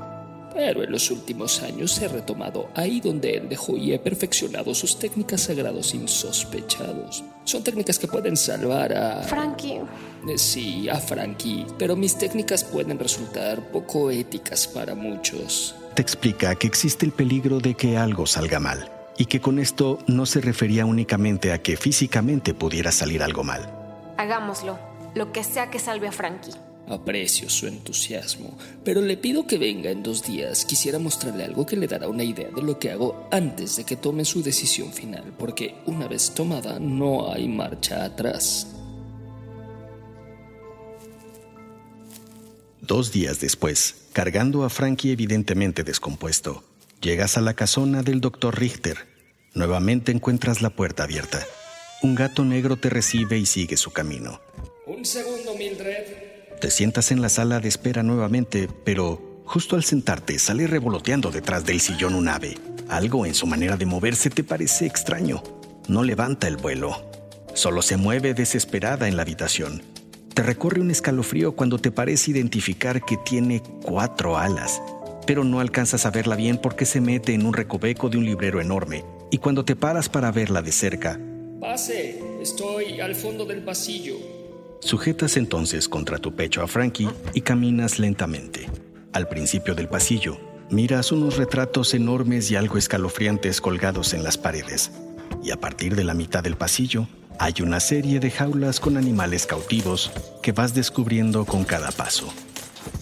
Pero 0.52 0.84
en 0.84 0.92
los 0.92 1.10
últimos 1.10 1.62
años 1.62 2.00
he 2.00 2.06
retomado 2.06 2.68
ahí 2.74 3.00
donde 3.00 3.34
él 3.34 3.48
dejó 3.48 3.76
y 3.76 3.92
he 3.92 3.98
perfeccionado 3.98 4.72
sus 4.74 4.98
técnicas 4.98 5.40
sagrados 5.42 5.94
insospechados. 5.94 7.24
Son 7.44 7.64
técnicas 7.64 7.98
que 7.98 8.06
pueden 8.06 8.36
salvar 8.36 8.92
a... 8.92 9.22
Frankie. 9.22 9.80
Eh, 10.28 10.38
Sí, 10.38 10.88
a 10.88 10.96
Frankie, 10.96 11.66
pero 11.78 11.96
mis 11.96 12.16
técnicas 12.16 12.62
pueden 12.62 12.98
resultar 12.98 13.72
poco 13.72 14.10
éticas 14.10 14.68
para 14.68 14.94
muchos. 14.94 15.74
Te 15.94 16.02
explica 16.02 16.54
que 16.54 16.66
existe 16.66 17.06
el 17.06 17.12
peligro 17.12 17.60
de 17.60 17.74
que 17.74 17.96
algo 17.96 18.26
salga 18.26 18.60
mal 18.60 18.90
y 19.16 19.26
que 19.26 19.40
con 19.40 19.58
esto 19.58 19.98
no 20.06 20.26
se 20.26 20.40
refería 20.40 20.86
únicamente 20.86 21.52
a 21.52 21.62
que 21.62 21.76
físicamente 21.76 22.54
pudiera 22.54 22.92
salir 22.92 23.22
algo 23.22 23.44
mal. 23.44 23.70
Hagámoslo. 24.16 24.78
Lo 25.14 25.32
que 25.32 25.44
sea 25.44 25.70
que 25.70 25.78
salve 25.78 26.08
a 26.08 26.12
Frankie. 26.12 26.50
Aprecio 26.88 27.48
su 27.48 27.66
entusiasmo, 27.66 28.58
pero 28.84 29.00
le 29.00 29.16
pido 29.16 29.46
que 29.46 29.56
venga 29.56 29.90
en 29.90 30.02
dos 30.02 30.22
días. 30.22 30.64
Quisiera 30.64 30.98
mostrarle 30.98 31.44
algo 31.44 31.64
que 31.64 31.76
le 31.76 31.86
dará 31.86 32.08
una 32.08 32.24
idea 32.24 32.50
de 32.50 32.62
lo 32.62 32.78
que 32.78 32.90
hago 32.90 33.26
antes 33.30 33.76
de 33.76 33.84
que 33.84 33.96
tome 33.96 34.24
su 34.24 34.42
decisión 34.42 34.92
final, 34.92 35.32
porque 35.38 35.76
una 35.86 36.08
vez 36.08 36.32
tomada 36.34 36.78
no 36.78 37.32
hay 37.32 37.48
marcha 37.48 38.04
atrás. 38.04 38.66
Dos 42.82 43.12
días 43.12 43.40
después, 43.40 44.08
cargando 44.12 44.62
a 44.62 44.68
Frankie 44.68 45.12
evidentemente 45.12 45.84
descompuesto, 45.84 46.64
llegas 47.04 47.36
a 47.36 47.42
la 47.42 47.52
casona 47.52 48.02
del 48.02 48.22
doctor 48.22 48.58
Richter. 48.58 49.06
Nuevamente 49.52 50.10
encuentras 50.10 50.62
la 50.62 50.70
puerta 50.70 51.04
abierta. 51.04 51.38
Un 52.02 52.14
gato 52.14 52.46
negro 52.46 52.76
te 52.76 52.88
recibe 52.88 53.36
y 53.36 53.44
sigue 53.44 53.76
su 53.76 53.92
camino. 53.92 54.40
Un 54.86 55.04
segundo, 55.04 55.54
Mildred. 55.56 56.58
Te 56.60 56.70
sientas 56.70 57.10
en 57.10 57.20
la 57.20 57.28
sala 57.28 57.60
de 57.60 57.68
espera 57.68 58.02
nuevamente, 58.02 58.68
pero 58.84 59.42
justo 59.44 59.76
al 59.76 59.84
sentarte 59.84 60.38
sale 60.38 60.66
revoloteando 60.66 61.30
detrás 61.30 61.66
del 61.66 61.80
sillón 61.80 62.14
un 62.14 62.28
ave. 62.28 62.56
Algo 62.88 63.26
en 63.26 63.34
su 63.34 63.46
manera 63.46 63.76
de 63.76 63.84
moverse 63.84 64.30
te 64.30 64.42
parece 64.42 64.86
extraño. 64.86 65.42
No 65.88 66.04
levanta 66.04 66.48
el 66.48 66.56
vuelo. 66.56 67.10
Solo 67.52 67.82
se 67.82 67.98
mueve 67.98 68.32
desesperada 68.32 69.08
en 69.08 69.16
la 69.16 69.22
habitación. 69.22 69.82
Te 70.32 70.42
recorre 70.42 70.80
un 70.80 70.90
escalofrío 70.90 71.52
cuando 71.54 71.78
te 71.78 71.90
parece 71.90 72.30
identificar 72.30 73.04
que 73.04 73.18
tiene 73.18 73.62
cuatro 73.82 74.38
alas, 74.38 74.80
pero 75.26 75.44
no 75.44 75.60
alcanzas 75.60 76.06
a 76.06 76.10
verla 76.10 76.36
bien 76.36 76.58
porque 76.58 76.86
se 76.86 77.00
mete 77.00 77.34
en 77.34 77.46
un 77.46 77.52
recoveco 77.52 78.08
de 78.08 78.18
un 78.18 78.24
librero 78.24 78.60
enorme. 78.60 79.04
Y 79.30 79.38
cuando 79.38 79.64
te 79.64 79.76
paras 79.76 80.08
para 80.08 80.30
verla 80.30 80.62
de 80.62 80.72
cerca, 80.72 81.18
Pase, 81.64 82.20
estoy 82.42 83.00
al 83.00 83.14
fondo 83.14 83.46
del 83.46 83.62
pasillo. 83.62 84.16
Sujetas 84.80 85.38
entonces 85.38 85.88
contra 85.88 86.18
tu 86.18 86.34
pecho 86.34 86.62
a 86.62 86.66
Frankie 86.66 87.08
y 87.32 87.40
caminas 87.40 87.98
lentamente. 87.98 88.68
Al 89.14 89.28
principio 89.28 89.74
del 89.74 89.88
pasillo, 89.88 90.36
miras 90.68 91.10
unos 91.10 91.38
retratos 91.38 91.94
enormes 91.94 92.50
y 92.50 92.56
algo 92.56 92.76
escalofriantes 92.76 93.62
colgados 93.62 94.12
en 94.12 94.22
las 94.22 94.36
paredes. 94.36 94.92
Y 95.42 95.52
a 95.52 95.56
partir 95.56 95.96
de 95.96 96.04
la 96.04 96.12
mitad 96.12 96.42
del 96.42 96.56
pasillo, 96.58 97.08
hay 97.38 97.54
una 97.62 97.80
serie 97.80 98.20
de 98.20 98.30
jaulas 98.30 98.78
con 98.78 98.98
animales 98.98 99.46
cautivos 99.46 100.12
que 100.42 100.52
vas 100.52 100.74
descubriendo 100.74 101.46
con 101.46 101.64
cada 101.64 101.92
paso. 101.92 102.28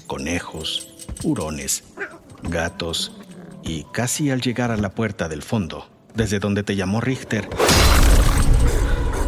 Conejos, 0.07 0.89
hurones, 1.25 1.83
gatos 2.43 3.13
y 3.63 3.85
casi 3.93 4.31
al 4.31 4.41
llegar 4.41 4.71
a 4.71 4.77
la 4.77 4.91
puerta 4.91 5.29
del 5.29 5.43
fondo, 5.43 5.89
desde 6.15 6.39
donde 6.39 6.63
te 6.63 6.77
llamó 6.77 7.01
Richter, 7.01 7.49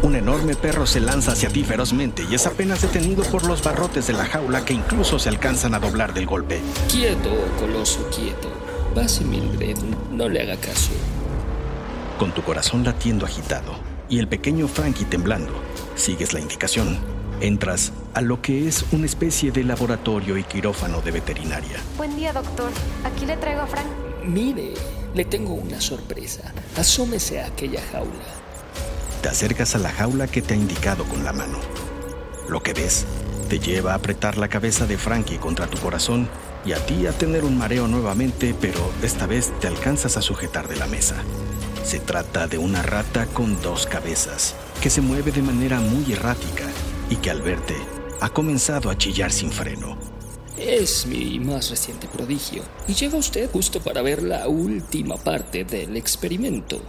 un 0.05 0.15
enorme 0.15 0.55
perro 0.55 0.85
se 0.85 0.99
lanza 0.99 1.31
hacia 1.31 1.49
ti 1.49 1.63
ferozmente 1.63 2.27
y 2.29 2.35
es 2.35 2.45
apenas 2.45 2.81
detenido 2.81 3.23
por 3.23 3.43
los 3.45 3.63
barrotes 3.63 4.05
de 4.05 4.13
la 4.13 4.25
jaula 4.25 4.63
que 4.63 4.73
incluso 4.73 5.17
se 5.17 5.29
alcanzan 5.29 5.73
a 5.73 5.79
doblar 5.79 6.13
del 6.13 6.27
golpe. 6.27 6.61
Quieto, 6.87 7.31
coloso, 7.59 8.07
quieto. 8.15 8.49
Pase, 8.93 9.23
Mildred, 9.23 9.77
no 10.11 10.29
le 10.29 10.41
haga 10.41 10.57
caso. 10.57 10.91
Con 12.19 12.31
tu 12.33 12.43
corazón 12.43 12.83
latiendo 12.83 13.25
agitado 13.25 13.73
y 14.07 14.19
el 14.19 14.27
pequeño 14.27 14.67
Frankie 14.67 15.05
temblando, 15.05 15.53
sigues 15.95 16.33
la 16.33 16.39
indicación. 16.39 17.14
Entras 17.41 17.91
a 18.13 18.21
lo 18.21 18.41
que 18.41 18.67
es 18.67 18.85
una 18.93 19.05
especie 19.05 19.51
de 19.51 19.65
laboratorio 19.65 20.37
y 20.37 20.43
quirófano 20.43 21.01
de 21.01 21.11
veterinaria. 21.11 21.77
Buen 21.97 22.15
día, 22.15 22.31
doctor. 22.31 22.71
Aquí 23.03 23.25
le 23.25 23.35
traigo 23.35 23.61
a 23.61 23.67
Frank. 23.67 23.87
Mire, 24.23 24.73
le 25.13 25.25
tengo 25.25 25.53
una 25.53 25.81
sorpresa. 25.81 26.53
Asómese 26.77 27.41
a 27.41 27.47
aquella 27.47 27.81
jaula. 27.91 28.23
Te 29.21 29.27
acercas 29.27 29.75
a 29.75 29.79
la 29.79 29.91
jaula 29.91 30.27
que 30.27 30.41
te 30.41 30.53
ha 30.53 30.57
indicado 30.57 31.03
con 31.03 31.25
la 31.25 31.33
mano. 31.33 31.59
Lo 32.47 32.63
que 32.63 32.73
ves 32.73 33.05
te 33.49 33.59
lleva 33.59 33.91
a 33.91 33.95
apretar 33.95 34.37
la 34.37 34.47
cabeza 34.47 34.87
de 34.87 34.97
Frankie 34.97 35.37
contra 35.37 35.67
tu 35.67 35.77
corazón 35.77 36.29
y 36.65 36.71
a 36.71 36.83
ti 36.85 37.05
a 37.05 37.11
tener 37.11 37.43
un 37.43 37.57
mareo 37.57 37.87
nuevamente, 37.87 38.55
pero 38.59 38.79
esta 39.03 39.27
vez 39.27 39.51
te 39.59 39.67
alcanzas 39.67 40.15
a 40.15 40.21
sujetar 40.21 40.69
de 40.69 40.77
la 40.77 40.87
mesa. 40.87 41.15
Se 41.83 41.99
trata 41.99 42.47
de 42.47 42.57
una 42.57 42.81
rata 42.81 43.27
con 43.27 43.61
dos 43.61 43.85
cabezas, 43.85 44.55
que 44.81 44.89
se 44.89 45.01
mueve 45.01 45.31
de 45.31 45.43
manera 45.43 45.79
muy 45.79 46.11
errática 46.13 46.63
y 47.09 47.15
que 47.17 47.31
al 47.31 47.41
verte 47.41 47.75
ha 48.21 48.29
comenzado 48.29 48.89
a 48.89 48.97
chillar 48.97 49.31
sin 49.31 49.51
freno. 49.51 49.97
Es 50.57 51.05
mi 51.05 51.39
más 51.39 51.69
reciente 51.69 52.07
prodigio, 52.07 52.63
y 52.87 52.93
llega 52.93 53.17
usted 53.17 53.49
justo 53.51 53.81
para 53.81 54.01
ver 54.01 54.23
la 54.23 54.47
última 54.47 55.17
parte 55.17 55.65
del 55.65 55.97
experimento. 55.97 56.81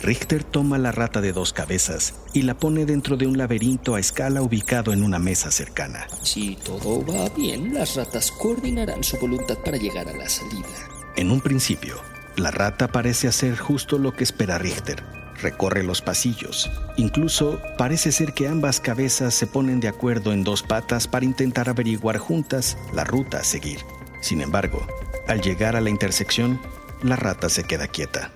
Richter 0.00 0.44
toma 0.44 0.76
la 0.76 0.92
rata 0.92 1.20
de 1.20 1.32
dos 1.32 1.52
cabezas 1.52 2.14
y 2.32 2.42
la 2.42 2.58
pone 2.58 2.84
dentro 2.84 3.16
de 3.16 3.26
un 3.26 3.38
laberinto 3.38 3.94
a 3.94 4.00
escala 4.00 4.42
ubicado 4.42 4.92
en 4.92 5.02
una 5.02 5.18
mesa 5.18 5.50
cercana. 5.50 6.06
Si 6.22 6.56
todo 6.56 7.04
va 7.06 7.28
bien, 7.30 7.74
las 7.74 7.96
ratas 7.96 8.30
coordinarán 8.30 9.02
su 9.02 9.18
voluntad 9.18 9.56
para 9.64 9.78
llegar 9.78 10.08
a 10.08 10.16
la 10.16 10.28
salida. 10.28 10.68
En 11.16 11.30
un 11.30 11.40
principio, 11.40 11.96
la 12.36 12.50
rata 12.50 12.88
parece 12.88 13.28
hacer 13.28 13.56
justo 13.56 13.96
lo 13.98 14.12
que 14.12 14.24
espera 14.24 14.58
Richter. 14.58 15.23
Recorre 15.44 15.84
los 15.84 16.02
pasillos. 16.02 16.70
Incluso 16.96 17.60
parece 17.78 18.10
ser 18.10 18.32
que 18.32 18.48
ambas 18.48 18.80
cabezas 18.80 19.34
se 19.34 19.46
ponen 19.46 19.78
de 19.78 19.88
acuerdo 19.88 20.32
en 20.32 20.42
dos 20.42 20.62
patas 20.62 21.06
para 21.06 21.24
intentar 21.24 21.68
averiguar 21.68 22.18
juntas 22.18 22.76
la 22.92 23.04
ruta 23.04 23.38
a 23.38 23.44
seguir. 23.44 23.80
Sin 24.20 24.40
embargo, 24.40 24.86
al 25.28 25.42
llegar 25.42 25.76
a 25.76 25.80
la 25.80 25.90
intersección, 25.90 26.60
la 27.02 27.16
rata 27.16 27.48
se 27.48 27.64
queda 27.64 27.86
quieta 27.86 28.32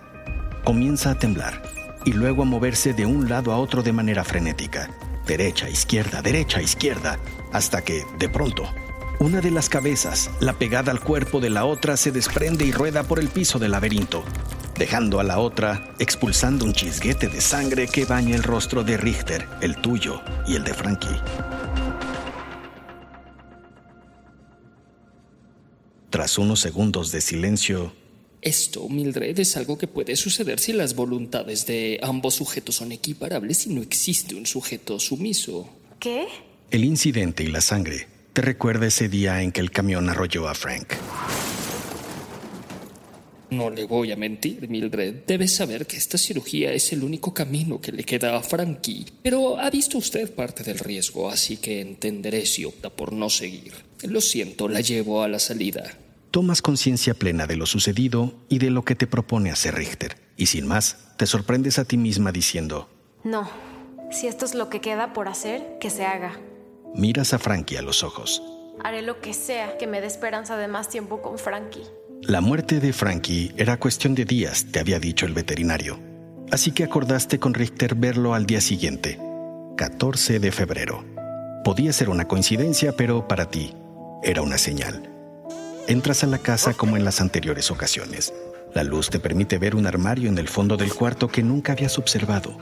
comienza 0.69 1.12
a 1.12 1.19
temblar 1.19 1.62
y 2.05 2.12
luego 2.12 2.43
a 2.43 2.45
moverse 2.45 2.93
de 2.93 3.07
un 3.07 3.31
lado 3.31 3.53
a 3.53 3.57
otro 3.57 3.83
de 3.83 3.95
manera 3.95 4.23
frenética, 4.23 4.91
derecha, 5.27 5.71
izquierda, 5.71 6.21
derecha, 6.21 6.61
izquierda, 6.61 7.19
hasta 7.55 7.81
que, 7.81 8.05
de 8.19 8.29
pronto, 8.29 8.65
una 9.19 9.41
de 9.41 9.50
las 9.50 9.71
cabezas, 9.71 10.31
la 10.41 10.53
pegada 10.53 10.93
al 10.93 11.00
cuerpo 11.00 11.41
de 11.41 11.49
la 11.49 11.65
otra, 11.65 11.97
se 11.97 12.12
desprende 12.12 12.67
y 12.67 12.73
rueda 12.73 13.03
por 13.03 13.19
el 13.19 13.29
piso 13.29 13.59
del 13.59 13.71
laberinto, 13.71 14.25
dejando 14.78 15.20
a 15.20 15.25
la 15.25 15.38
otra 15.38 15.94
expulsando 15.99 16.64
un 16.64 16.73
chisguete 16.73 17.28
de 17.28 17.40
sangre 17.40 17.88
que 17.88 18.04
baña 18.04 18.37
el 18.37 18.42
rostro 18.42 18.85
de 18.85 18.97
Richter, 18.97 19.47
el 19.61 19.76
tuyo 19.76 20.23
y 20.47 20.54
el 20.54 20.64
de 20.64 20.75
Frankie. 20.75 21.08
Tras 26.11 26.38
unos 26.38 26.61
segundos 26.61 27.12
de 27.12 27.20
silencio, 27.20 27.92
esto, 28.40 28.88
Mildred, 28.88 29.38
es 29.38 29.56
algo 29.56 29.76
que 29.76 29.88
puede 29.88 30.14
suceder 30.14 30.61
si 30.61 30.73
las 30.73 30.94
voluntades 30.94 31.66
de 31.66 31.99
ambos 32.02 32.35
sujetos 32.35 32.76
son 32.76 32.92
equiparables 32.92 33.66
y 33.66 33.75
no 33.75 33.82
existe 33.82 34.37
un 34.37 34.47
sujeto 34.47 35.00
sumiso. 35.00 35.68
¿Qué? 35.99 36.26
El 36.70 36.85
incidente 36.85 37.42
y 37.42 37.49
la 37.49 37.61
sangre 37.61 38.06
te 38.32 38.42
recuerda 38.42 38.87
ese 38.87 39.08
día 39.08 39.42
en 39.42 39.50
que 39.50 39.61
el 39.61 39.73
camión 39.73 40.08
arrolló 40.08 40.49
a 40.49 40.54
Frank. 40.54 40.94
No 43.50 43.71
le 43.71 43.85
voy 43.85 44.12
a 44.12 44.17
mentir, 44.17 44.69
Mildred. 44.69 45.25
Debes 45.26 45.57
saber 45.57 45.87
que 45.87 45.97
esta 45.97 46.19
cirugía 46.19 46.73
es 46.73 46.93
el 46.93 47.02
único 47.02 47.33
camino 47.33 47.81
que 47.81 47.93
le 47.93 48.05
queda 48.05 48.37
a 48.37 48.43
Frankie. 48.43 49.07
Pero 49.23 49.59
ha 49.59 49.71
visto 49.71 49.99
usted 49.99 50.35
parte 50.35 50.62
del 50.62 50.78
riesgo, 50.78 51.31
así 51.31 51.57
que 51.57 51.81
entenderé 51.81 52.45
si 52.47 52.64
opta 52.64 52.90
por 52.90 53.12
no 53.12 53.31
seguir. 53.31 53.73
Lo 54.02 54.21
siento, 54.21 54.69
la 54.69 54.81
llevo 54.81 55.23
a 55.23 55.28
la 55.28 55.38
salida 55.38 55.99
tomas 56.31 56.62
conciencia 56.62 57.14
plena 57.14 57.47
de 57.47 57.57
lo 57.57 57.67
sucedido 57.67 58.33
y 58.49 58.59
de 58.59 58.71
lo 58.71 58.85
que 58.85 58.95
te 58.95 59.07
propone 59.07 59.50
hacer 59.50 59.75
Richter. 59.75 60.17
Y 60.37 60.47
sin 60.47 60.67
más, 60.67 61.14
te 61.17 61.26
sorprendes 61.26 61.78
a 61.78 61.85
ti 61.85 61.97
misma 61.97 62.33
diciendo, 62.33 62.88
No, 63.25 63.50
si 64.11 64.26
esto 64.26 64.45
es 64.45 64.55
lo 64.55 64.69
que 64.69 64.81
queda 64.81 65.12
por 65.12 65.28
hacer, 65.28 65.78
que 65.81 65.90
se 65.90 66.05
haga. 66.05 66.38
Miras 66.95 67.35
a 67.35 67.38
Frankie 67.38 67.76
a 67.76 67.83
los 67.83 68.02
ojos. 68.02 68.43
Haré 68.85 69.02
lo 69.02 69.21
que 69.21 69.35
sea 69.35 69.76
que 69.78 69.87
me 69.87 70.00
dé 70.00 70.07
esperanza 70.07 70.57
de 70.57 70.69
más 70.69 70.88
tiempo 70.88 71.21
con 71.23 71.38
Frankie. 71.38 71.83
La 72.28 72.42
muerte 72.42 72.78
de 72.78 72.92
Frankie 72.92 73.54
era 73.56 73.78
cuestión 73.78 74.14
de 74.14 74.26
días, 74.26 74.66
te 74.70 74.80
había 74.80 75.00
dicho 75.00 75.25
el 75.25 75.32
veterinario. 75.32 75.99
Así 76.50 76.73
que 76.73 76.85
acordaste 76.85 77.38
con 77.38 77.54
Richter 77.54 77.94
verlo 77.94 78.35
al 78.35 78.44
día 78.44 78.61
siguiente, 78.61 79.18
14 79.78 80.38
de 80.38 80.52
febrero. 80.52 81.06
Podía 81.64 81.90
ser 81.90 82.11
una 82.11 82.28
coincidencia, 82.28 82.92
pero 82.92 83.26
para 83.26 83.50
ti 83.50 83.75
era 84.23 84.42
una 84.42 84.58
señal. 84.58 85.08
Entras 85.87 86.23
a 86.23 86.26
la 86.26 86.37
casa 86.37 86.75
como 86.75 86.99
en 86.99 87.04
las 87.06 87.23
anteriores 87.23 87.70
ocasiones. 87.70 88.35
La 88.75 88.85
luz 88.85 89.08
te 89.08 89.20
permite 89.20 89.56
ver 89.56 89.75
un 89.75 89.87
armario 89.87 90.28
en 90.28 90.37
el 90.37 90.49
fondo 90.49 90.76
del 90.76 90.92
cuarto 90.92 91.28
que 91.28 91.42
nunca 91.42 91.73
habías 91.73 91.97
observado. 91.97 92.58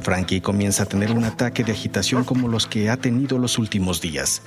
Frankie 0.00 0.40
comienza 0.40 0.82
a 0.82 0.86
tener 0.86 1.12
un 1.12 1.22
ataque 1.22 1.62
de 1.62 1.70
agitación 1.70 2.24
como 2.24 2.48
los 2.48 2.66
que 2.66 2.90
ha 2.90 2.96
tenido 2.96 3.38
los 3.38 3.58
últimos 3.58 4.00
días. 4.00 4.42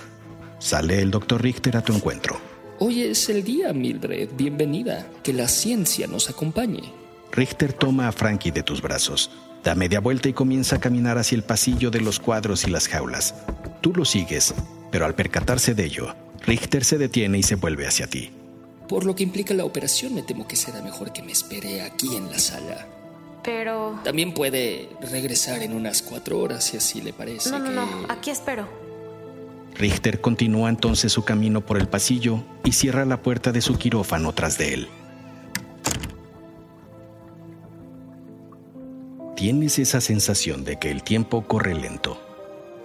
Sale 0.59 1.01
el 1.01 1.09
doctor 1.09 1.41
Richter 1.41 1.77
a 1.77 1.81
tu 1.81 1.93
encuentro. 1.93 2.56
Hoy 2.79 3.01
es 3.01 3.27
el 3.29 3.43
día, 3.43 3.73
Mildred. 3.73 4.29
Bienvenida. 4.37 5.07
Que 5.23 5.33
la 5.33 5.47
ciencia 5.47 6.05
nos 6.05 6.29
acompañe. 6.29 6.93
Richter 7.31 7.73
toma 7.73 8.07
a 8.07 8.11
Frankie 8.11 8.51
de 8.51 8.61
tus 8.61 8.83
brazos, 8.83 9.31
da 9.63 9.73
media 9.73 9.99
vuelta 9.99 10.29
y 10.29 10.33
comienza 10.33 10.75
a 10.75 10.79
caminar 10.79 11.17
hacia 11.17 11.37
el 11.37 11.43
pasillo 11.43 11.89
de 11.89 12.01
los 12.01 12.19
cuadros 12.19 12.65
y 12.65 12.69
las 12.69 12.87
jaulas. 12.87 13.33
Tú 13.81 13.93
lo 13.95 14.05
sigues, 14.05 14.53
pero 14.91 15.05
al 15.05 15.15
percatarse 15.15 15.73
de 15.73 15.85
ello, 15.85 16.15
Richter 16.45 16.85
se 16.85 16.99
detiene 16.99 17.39
y 17.39 17.43
se 17.43 17.55
vuelve 17.55 17.87
hacia 17.87 18.05
ti. 18.05 18.29
Por 18.87 19.05
lo 19.05 19.15
que 19.15 19.23
implica 19.23 19.55
la 19.55 19.65
operación, 19.65 20.13
me 20.13 20.21
temo 20.21 20.47
que 20.47 20.55
será 20.55 20.79
mejor 20.83 21.11
que 21.11 21.23
me 21.23 21.31
espere 21.31 21.81
aquí 21.81 22.15
en 22.15 22.29
la 22.29 22.37
sala. 22.37 22.87
Pero... 23.43 23.99
También 24.03 24.35
puede 24.35 24.87
regresar 25.01 25.63
en 25.63 25.73
unas 25.73 26.03
cuatro 26.03 26.39
horas, 26.39 26.65
si 26.65 26.77
así 26.77 27.01
le 27.01 27.11
parece. 27.11 27.49
No, 27.49 27.57
no, 27.57 27.71
no, 27.71 27.87
aquí 28.07 28.29
espero. 28.29 28.86
Richter 29.77 30.21
continúa 30.21 30.69
entonces 30.69 31.11
su 31.11 31.23
camino 31.23 31.61
por 31.65 31.77
el 31.77 31.87
pasillo 31.87 32.43
y 32.63 32.71
cierra 32.71 33.05
la 33.05 33.21
puerta 33.21 33.51
de 33.51 33.61
su 33.61 33.77
quirófano 33.77 34.33
tras 34.33 34.57
de 34.57 34.73
él. 34.73 34.87
Tienes 39.35 39.77
esa 39.77 40.01
sensación 40.01 40.63
de 40.63 40.79
que 40.79 40.89
el 40.89 41.03
tiempo 41.03 41.45
corre 41.45 41.75
lento. 41.75 42.19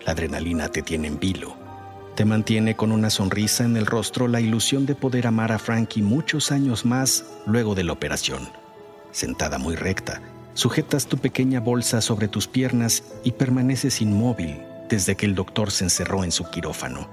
La 0.04 0.12
adrenalina 0.12 0.68
te 0.68 0.82
tiene 0.82 1.08
en 1.08 1.18
vilo. 1.18 1.56
Te 2.14 2.26
mantiene 2.26 2.76
con 2.76 2.92
una 2.92 3.08
sonrisa 3.08 3.64
en 3.64 3.78
el 3.78 3.86
rostro 3.86 4.28
la 4.28 4.42
ilusión 4.42 4.84
de 4.84 4.94
poder 4.94 5.26
amar 5.26 5.50
a 5.50 5.58
Frankie 5.58 6.02
muchos 6.02 6.52
años 6.52 6.84
más 6.84 7.24
luego 7.46 7.74
de 7.74 7.84
la 7.84 7.92
operación. 7.92 8.50
Sentada 9.12 9.56
muy 9.56 9.76
recta, 9.76 10.20
sujetas 10.52 11.06
tu 11.06 11.16
pequeña 11.16 11.60
bolsa 11.60 12.02
sobre 12.02 12.28
tus 12.28 12.48
piernas 12.48 13.02
y 13.24 13.32
permaneces 13.32 14.02
inmóvil 14.02 14.60
desde 14.92 15.16
que 15.16 15.24
el 15.24 15.34
doctor 15.34 15.70
se 15.70 15.84
encerró 15.84 16.22
en 16.22 16.30
su 16.30 16.50
quirófano. 16.50 17.08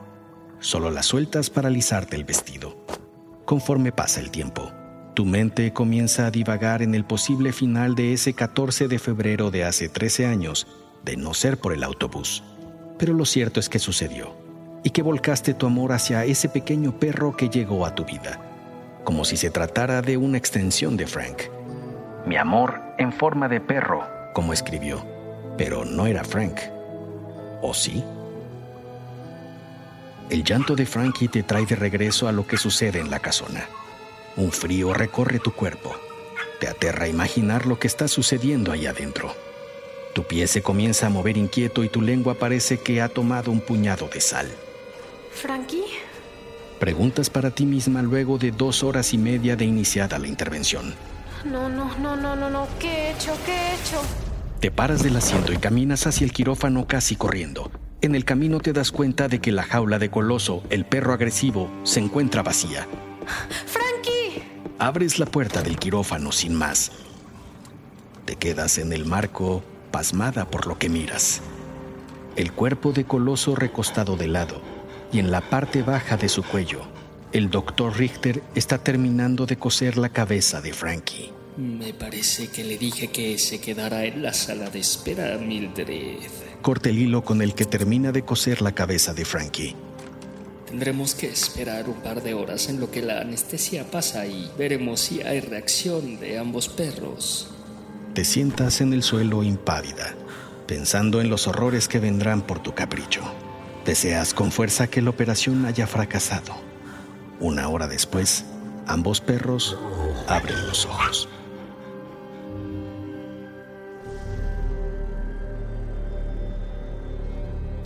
Solo 0.59 0.91
la 0.91 1.01
sueltas 1.01 1.50
para 1.50 1.69
alisarte 1.69 2.17
el 2.17 2.25
vestido. 2.25 2.86
Conforme 3.45 3.93
pasa 3.93 4.19
el 4.19 4.31
tiempo, 4.31 4.69
tu 5.13 5.25
mente 5.25 5.71
comienza 5.71 6.25
a 6.25 6.31
divagar 6.31 6.81
en 6.81 6.93
el 6.93 7.05
posible 7.05 7.53
final 7.53 7.95
de 7.95 8.12
ese 8.12 8.33
14 8.33 8.89
de 8.89 9.00
febrero 9.00 9.50
de 9.50 9.63
hace 9.63 9.88
13 9.88 10.25
años, 10.25 10.67
de 11.05 11.15
no 11.15 11.33
ser 11.33 11.57
por 11.57 11.71
el 11.71 11.86
autobús. 11.86 12.43
Pero 12.98 13.13
lo 13.13 13.24
cierto 13.24 13.62
es 13.62 13.69
que 13.69 13.79
sucedió, 13.79 14.36
y 14.83 14.89
que 14.89 15.01
volcaste 15.01 15.53
tu 15.53 15.65
amor 15.65 15.93
hacia 15.93 16.25
ese 16.25 16.50
pequeño 16.50 17.00
perro 17.00 17.38
que 17.38 17.48
llegó 17.48 17.86
a 17.86 17.95
tu 17.95 18.03
vida, 18.03 18.41
como 19.05 19.24
si 19.24 19.38
se 19.38 19.51
tratara 19.51 20.01
de 20.01 20.17
una 20.17 20.38
extensión 20.38 20.98
de 20.98 21.07
Frank. 21.07 21.43
Mi 22.25 22.36
amor 22.36 22.81
en 22.98 23.13
forma 23.13 23.48
de 23.48 23.62
perro, 23.62 24.05
como 24.33 24.51
escribió, 24.51 25.01
pero 25.57 25.86
no 25.86 26.07
era 26.07 26.25
Frank. 26.25 26.59
¿O 27.61 27.73
sí? 27.73 28.03
El 30.29 30.43
llanto 30.43 30.75
de 30.75 30.85
Frankie 30.85 31.27
te 31.27 31.43
trae 31.43 31.65
de 31.65 31.75
regreso 31.75 32.27
a 32.27 32.31
lo 32.31 32.45
que 32.45 32.57
sucede 32.57 32.99
en 32.99 33.09
la 33.09 33.19
casona. 33.19 33.67
Un 34.37 34.51
frío 34.51 34.93
recorre 34.93 35.39
tu 35.39 35.53
cuerpo. 35.53 35.95
Te 36.59 36.67
aterra 36.67 37.07
imaginar 37.07 37.65
lo 37.65 37.79
que 37.79 37.87
está 37.87 38.07
sucediendo 38.07 38.71
ahí 38.71 38.85
adentro. 38.85 39.33
Tu 40.13 40.23
pie 40.23 40.47
se 40.47 40.61
comienza 40.61 41.07
a 41.07 41.09
mover 41.09 41.37
inquieto 41.37 41.83
y 41.83 41.89
tu 41.89 42.01
lengua 42.01 42.35
parece 42.35 42.79
que 42.79 43.01
ha 43.01 43.09
tomado 43.09 43.51
un 43.51 43.61
puñado 43.61 44.07
de 44.07 44.21
sal. 44.21 44.47
¿Frankie? 45.31 45.85
Preguntas 46.79 47.29
para 47.29 47.51
ti 47.51 47.65
misma 47.65 48.01
luego 48.01 48.37
de 48.37 48.51
dos 48.51 48.83
horas 48.83 49.13
y 49.13 49.17
media 49.17 49.55
de 49.55 49.65
iniciada 49.65 50.19
la 50.19 50.27
intervención. 50.27 50.93
No, 51.43 51.69
no, 51.69 51.95
no, 51.97 52.15
no, 52.15 52.35
no, 52.35 52.49
no. 52.49 52.67
¿Qué 52.79 52.87
he 52.87 53.11
hecho? 53.11 53.33
¿Qué 53.45 53.51
he 53.51 53.73
hecho? 53.75 54.28
Te 54.59 54.71
paras 54.71 55.01
del 55.03 55.15
asiento 55.15 55.53
y 55.53 55.57
caminas 55.57 56.05
hacia 56.05 56.25
el 56.25 56.33
quirófano 56.33 56.85
casi 56.85 57.15
corriendo. 57.15 57.71
En 58.01 58.13
el 58.13 58.25
camino 58.25 58.59
te 58.59 58.73
das 58.73 58.91
cuenta 58.91 59.29
de 59.29 59.39
que 59.39 59.53
la 59.53 59.63
jaula 59.63 59.99
de 59.99 60.11
Coloso, 60.11 60.63
el 60.69 60.85
perro 60.85 61.13
agresivo, 61.13 61.71
se 61.83 62.01
encuentra 62.01 62.43
vacía. 62.43 62.85
¡Frankie! 63.65 64.43
Abres 64.77 65.17
la 65.17 65.27
puerta 65.27 65.61
del 65.61 65.77
quirófano 65.77 66.33
sin 66.33 66.55
más. 66.55 66.91
Te 68.25 68.35
quedas 68.35 68.79
en 68.79 68.91
el 68.91 69.05
marco, 69.05 69.63
pasmada 69.91 70.43
por 70.49 70.67
lo 70.67 70.77
que 70.77 70.89
miras. 70.89 71.41
El 72.35 72.51
cuerpo 72.51 72.91
de 72.91 73.05
Coloso 73.05 73.55
recostado 73.55 74.17
de 74.17 74.27
lado 74.27 74.61
y 75.13 75.19
en 75.19 75.31
la 75.31 75.39
parte 75.39 75.83
baja 75.83 76.17
de 76.17 76.27
su 76.27 76.43
cuello, 76.43 76.81
el 77.31 77.49
doctor 77.49 77.97
Richter 77.97 78.43
está 78.55 78.77
terminando 78.77 79.45
de 79.45 79.57
coser 79.57 79.97
la 79.97 80.09
cabeza 80.09 80.59
de 80.59 80.73
Frankie. 80.73 81.31
Me 81.59 81.93
parece 81.93 82.47
que 82.47 82.63
le 82.63 82.77
dije 82.77 83.09
que 83.09 83.37
se 83.37 83.59
quedara 83.59 84.05
en 84.05 84.23
la 84.23 84.31
sala 84.31 84.69
de 84.69 84.79
espera, 84.79 85.37
Mildred. 85.37 86.15
Corta 86.61 86.87
el 86.87 86.97
hilo 86.97 87.21
con 87.21 87.41
el 87.41 87.53
que 87.53 87.65
termina 87.65 88.13
de 88.13 88.23
coser 88.23 88.61
la 88.61 88.71
cabeza 88.71 89.13
de 89.13 89.25
Frankie. 89.25 89.75
Tendremos 90.67 91.15
que 91.15 91.27
esperar 91.27 91.89
un 91.89 91.95
par 91.95 92.23
de 92.23 92.33
horas 92.33 92.69
en 92.69 92.79
lo 92.79 92.89
que 92.89 93.01
la 93.01 93.19
anestesia 93.19 93.83
pasa 93.91 94.25
y 94.25 94.49
veremos 94.57 95.01
si 95.01 95.21
hay 95.21 95.41
reacción 95.41 96.17
de 96.21 96.39
ambos 96.39 96.69
perros. 96.69 97.49
Te 98.13 98.23
sientas 98.23 98.79
en 98.79 98.93
el 98.93 99.03
suelo 99.03 99.43
impávida, 99.43 100.15
pensando 100.65 101.19
en 101.19 101.29
los 101.29 101.45
horrores 101.45 101.89
que 101.89 101.99
vendrán 101.99 102.41
por 102.41 102.63
tu 102.63 102.73
capricho. 102.73 103.21
Deseas 103.83 104.33
con 104.33 104.53
fuerza 104.53 104.87
que 104.87 105.01
la 105.01 105.09
operación 105.09 105.65
haya 105.65 105.87
fracasado. 105.87 106.53
Una 107.41 107.67
hora 107.67 107.89
después, 107.89 108.45
ambos 108.87 109.19
perros 109.19 109.77
abren 110.25 110.65
los 110.65 110.85
ojos. 110.85 111.27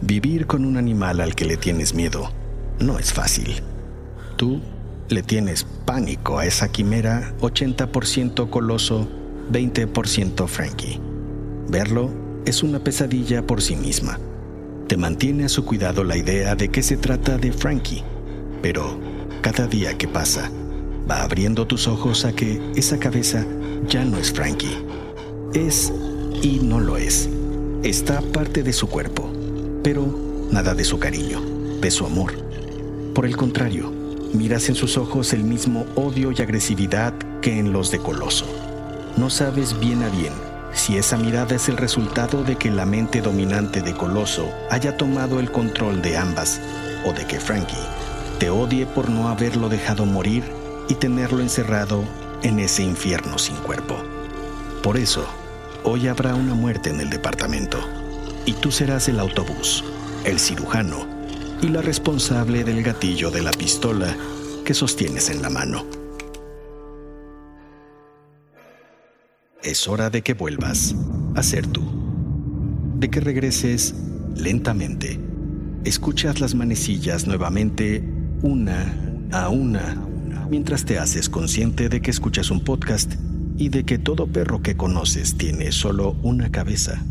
Vivir 0.02 0.48
con 0.48 0.66
un 0.66 0.78
animal 0.78 1.22
al 1.22 1.36
que 1.36 1.46
le 1.46 1.58
tienes 1.58 1.94
miedo 1.94 2.32
no 2.80 3.00
es 3.00 3.14
fácil. 3.14 3.62
Tú 4.36 4.62
le 5.10 5.24
tienes 5.24 5.66
pánico 5.86 6.40
a 6.40 6.46
esa 6.46 6.70
quimera 6.70 7.34
80% 7.40 8.50
coloso, 8.50 9.08
20% 9.52 10.48
Frankie. 10.48 11.00
Verlo 11.70 12.10
es 12.46 12.64
una 12.64 12.80
pesadilla 12.80 13.46
por 13.46 13.62
sí 13.62 13.76
misma. 13.76 14.20
Te 14.88 14.98
mantiene 14.98 15.46
a 15.46 15.50
su 15.50 15.66
cuidado 15.66 16.04
la 16.04 16.18
idea 16.18 16.56
de 16.56 16.70
que 16.70 16.84
se 16.84 16.98
trata 16.98 17.38
de 17.38 17.54
Frankie, 17.54 18.04
pero 18.62 19.00
cada 19.42 19.68
día 19.68 19.98
que 19.98 20.08
pasa, 20.08 20.52
va 21.10 21.24
abriendo 21.24 21.68
tus 21.68 21.88
ojos 21.88 22.26
a 22.26 22.34
que 22.34 22.62
esa 22.76 22.98
cabeza 22.98 23.46
ya 23.88 24.04
no 24.06 24.18
es 24.18 24.32
Frankie. 24.32 24.78
Es 25.54 25.92
y 26.42 26.60
no 26.60 26.80
lo 26.80 26.98
es. 26.98 27.30
Está 27.84 28.22
parte 28.22 28.64
de 28.64 28.74
su 28.74 28.88
cuerpo, 28.88 29.32
pero 29.84 30.08
nada 30.50 30.74
de 30.74 30.86
su 30.86 30.98
cariño, 30.98 31.42
de 31.82 31.92
su 31.92 32.06
amor. 32.06 32.34
Por 33.14 33.26
el 33.26 33.36
contrario, 33.36 33.92
miras 34.34 34.70
en 34.70 34.76
sus 34.76 34.98
ojos 34.98 35.34
el 35.34 35.44
mismo 35.44 35.86
odio 35.96 36.32
y 36.32 36.42
agresividad 36.42 37.14
que 37.42 37.60
en 37.60 37.74
los 37.74 37.92
de 37.92 38.00
Coloso. 38.00 38.46
No 39.18 39.30
sabes 39.30 39.80
bien 39.80 40.02
a 40.02 40.10
bien 40.10 40.34
si 40.74 40.98
esa 40.98 41.18
mirada 41.18 41.56
es 41.56 41.70
el 41.70 41.78
resultado 41.78 42.44
de 42.44 42.56
que 42.56 42.72
la 42.72 42.86
mente 42.86 43.22
dominante 43.22 43.82
de 43.82 43.94
Coloso 43.94 44.50
haya 44.72 44.98
tomado 44.98 45.40
el 45.40 45.52
control 45.52 46.02
de 46.02 46.18
ambas 46.18 46.60
o 47.06 47.14
de 47.14 47.26
que 47.28 47.40
Frankie 47.40 47.76
te 48.40 48.50
odie 48.50 48.86
por 48.86 49.10
no 49.10 49.28
haberlo 49.28 49.70
dejado 49.70 50.06
morir 50.06 50.44
y 50.88 50.96
tenerlo 50.96 51.42
encerrado 51.42 52.04
en 52.42 52.60
ese 52.60 52.84
infierno 52.84 53.38
sin 53.38 53.56
cuerpo. 53.58 53.96
Por 54.82 54.98
eso, 54.98 55.26
hoy 55.84 56.08
habrá 56.08 56.34
una 56.36 56.56
muerte 56.56 56.90
en 56.90 57.00
el 57.00 57.10
departamento 57.10 57.80
y 58.46 58.54
tú 58.54 58.72
serás 58.72 59.08
el 59.10 59.20
autobús, 59.20 59.84
el 60.26 60.40
cirujano 60.40 61.08
y 61.62 61.70
la 61.70 61.82
responsable 61.82 62.64
del 62.64 62.84
gatillo 62.84 63.32
de 63.32 63.42
la 63.42 63.52
pistola 63.52 64.16
que 64.66 64.74
sostienes 64.74 65.30
en 65.30 65.42
la 65.42 65.50
mano. 65.50 65.86
Es 69.62 69.88
hora 69.88 70.10
de 70.10 70.22
que 70.22 70.34
vuelvas 70.34 70.94
a 71.36 71.44
ser 71.44 71.68
tú, 71.68 71.84
de 72.98 73.10
que 73.10 73.22
regreses 73.22 73.96
lentamente. 74.36 75.20
Escuchas 75.86 76.42
las 76.42 76.54
manecillas 76.54 77.28
nuevamente 77.28 78.04
una 78.42 78.94
a 79.32 79.50
una 79.50 79.96
mientras 80.50 80.86
te 80.86 81.00
haces 81.00 81.30
consciente 81.30 81.90
de 81.90 82.02
que 82.02 82.12
escuchas 82.12 82.52
un 82.52 82.64
podcast 82.64 83.14
y 83.58 83.70
de 83.70 83.86
que 83.86 83.98
todo 83.98 84.28
perro 84.28 84.62
que 84.62 84.76
conoces 84.76 85.38
tiene 85.38 85.72
solo 85.72 86.12
una 86.22 86.52
cabeza. 86.52 87.04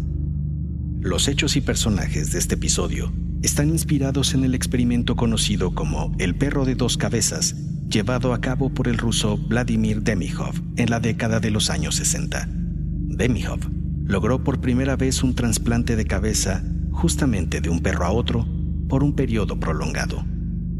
Los 1.03 1.27
hechos 1.27 1.57
y 1.57 1.61
personajes 1.61 2.31
de 2.31 2.39
este 2.39 2.55
episodio 2.55 3.13
están 3.43 3.71
inspirados 3.71 4.35
en 4.35 4.45
el 4.45 4.55
experimento 4.55 5.17
conocido 5.17 5.75
como 5.75 6.15
el 6.21 6.37
perro 6.37 6.65
de 6.65 6.77
dos 6.77 6.97
cabezas, 6.97 7.57
llevado 7.89 8.33
a 8.33 8.41
cabo 8.41 8.73
por 8.73 8.87
el 8.87 8.99
ruso 8.99 9.37
Vladimir 9.37 10.03
Demihov 10.03 10.55
en 10.77 10.91
la 10.91 11.01
década 11.01 11.41
de 11.41 11.51
los 11.51 11.71
años 11.71 11.97
60. 11.97 12.49
Demihov 12.49 13.59
logró 14.05 14.45
por 14.45 14.61
primera 14.61 14.95
vez 14.95 15.25
un 15.25 15.35
trasplante 15.35 15.97
de 15.97 16.05
cabeza 16.05 16.63
justamente 16.93 17.61
de 17.61 17.69
un 17.69 17.81
perro 17.81 18.05
a 18.05 18.13
otro 18.13 18.47
por 18.89 19.03
un 19.03 19.17
periodo 19.17 19.59
prolongado. 19.59 20.25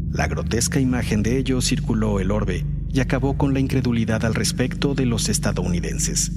La 0.09 0.27
grotesca 0.27 0.79
imagen 0.79 1.21
de 1.21 1.37
ello 1.37 1.59
circuló 1.59 2.21
el 2.21 2.31
orbe 2.31 2.65
y 2.93 3.01
acabó 3.01 3.37
con 3.37 3.53
la 3.53 3.59
incredulidad 3.59 4.23
al 4.23 4.35
respecto 4.35 4.95
de 4.95 5.05
los 5.05 5.27
estadounidenses. 5.27 6.31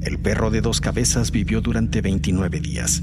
El 0.00 0.20
perro 0.20 0.52
de 0.52 0.60
dos 0.60 0.80
cabezas 0.80 1.32
vivió 1.32 1.60
durante 1.60 2.00
29 2.02 2.60
días. 2.60 3.02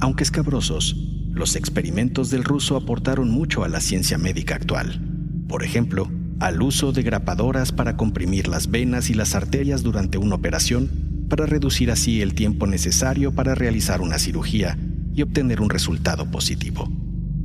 Aunque 0.00 0.24
escabrosos, 0.24 0.96
los 1.32 1.56
experimentos 1.56 2.30
del 2.30 2.44
ruso 2.44 2.76
aportaron 2.76 3.30
mucho 3.30 3.64
a 3.64 3.68
la 3.68 3.80
ciencia 3.80 4.18
médica 4.18 4.54
actual. 4.54 5.00
Por 5.48 5.64
ejemplo, 5.64 6.10
al 6.40 6.62
uso 6.62 6.92
de 6.92 7.02
grapadoras 7.02 7.72
para 7.72 7.96
comprimir 7.96 8.48
las 8.48 8.70
venas 8.70 9.10
y 9.10 9.14
las 9.14 9.34
arterias 9.34 9.82
durante 9.82 10.18
una 10.18 10.34
operación, 10.34 11.26
para 11.28 11.46
reducir 11.46 11.90
así 11.90 12.20
el 12.20 12.34
tiempo 12.34 12.66
necesario 12.66 13.32
para 13.32 13.54
realizar 13.54 14.00
una 14.00 14.18
cirugía 14.18 14.78
y 15.14 15.22
obtener 15.22 15.60
un 15.60 15.70
resultado 15.70 16.30
positivo. 16.30 16.90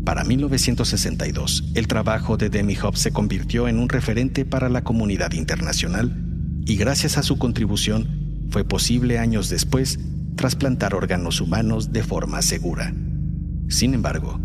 Para 0.03 0.23
1962, 0.23 1.71
el 1.75 1.87
trabajo 1.87 2.35
de 2.37 2.49
Demi 2.49 2.75
Hobb 2.75 2.97
se 2.97 3.11
convirtió 3.11 3.67
en 3.67 3.79
un 3.79 3.89
referente 3.89 4.43
para 4.43 4.69
la 4.69 4.83
comunidad 4.83 5.33
internacional 5.33 6.15
y 6.65 6.75
gracias 6.75 7.17
a 7.17 7.23
su 7.23 7.37
contribución 7.37 8.47
fue 8.49 8.63
posible 8.63 9.19
años 9.19 9.49
después 9.49 9.99
trasplantar 10.39 10.95
órganos 10.95 11.41
humanos 11.41 11.91
de 11.91 12.01
forma 12.01 12.41
segura. 12.41 12.93
Sin 13.67 13.93
embargo, 13.93 14.39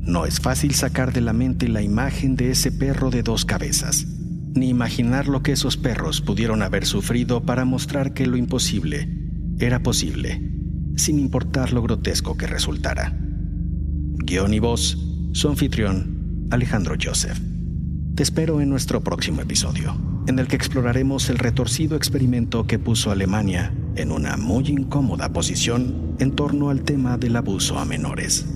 No 0.00 0.26
es 0.26 0.40
fácil 0.40 0.74
sacar 0.74 1.12
de 1.12 1.20
la 1.20 1.32
mente 1.32 1.68
la 1.68 1.82
imagen 1.82 2.34
de 2.34 2.50
ese 2.50 2.72
perro 2.72 3.10
de 3.10 3.22
dos 3.22 3.44
cabezas, 3.44 4.06
ni 4.54 4.68
imaginar 4.68 5.28
lo 5.28 5.42
que 5.42 5.52
esos 5.52 5.76
perros 5.76 6.20
pudieron 6.20 6.62
haber 6.62 6.84
sufrido 6.84 7.44
para 7.44 7.64
mostrar 7.64 8.12
que 8.12 8.26
lo 8.26 8.36
imposible 8.36 9.08
era 9.58 9.82
posible, 9.82 10.42
sin 10.96 11.18
importar 11.20 11.72
lo 11.72 11.82
grotesco 11.82 12.36
que 12.36 12.46
resultara. 12.48 13.16
Guión 13.16 14.52
y 14.52 14.58
voz, 14.58 14.98
su 15.32 15.48
anfitrión, 15.48 16.48
Alejandro 16.50 16.96
Joseph. 17.00 17.40
Te 18.16 18.22
espero 18.22 18.60
en 18.60 18.68
nuestro 18.68 19.02
próximo 19.02 19.42
episodio, 19.42 19.96
en 20.26 20.40
el 20.40 20.48
que 20.48 20.56
exploraremos 20.56 21.30
el 21.30 21.38
retorcido 21.38 21.96
experimento 21.96 22.66
que 22.66 22.78
puso 22.80 23.10
Alemania 23.12 23.72
en 23.96 24.12
una 24.12 24.36
muy 24.36 24.68
incómoda 24.68 25.28
posición 25.30 26.14
en 26.18 26.32
torno 26.32 26.70
al 26.70 26.82
tema 26.82 27.18
del 27.18 27.36
abuso 27.36 27.78
a 27.78 27.84
menores. 27.84 28.55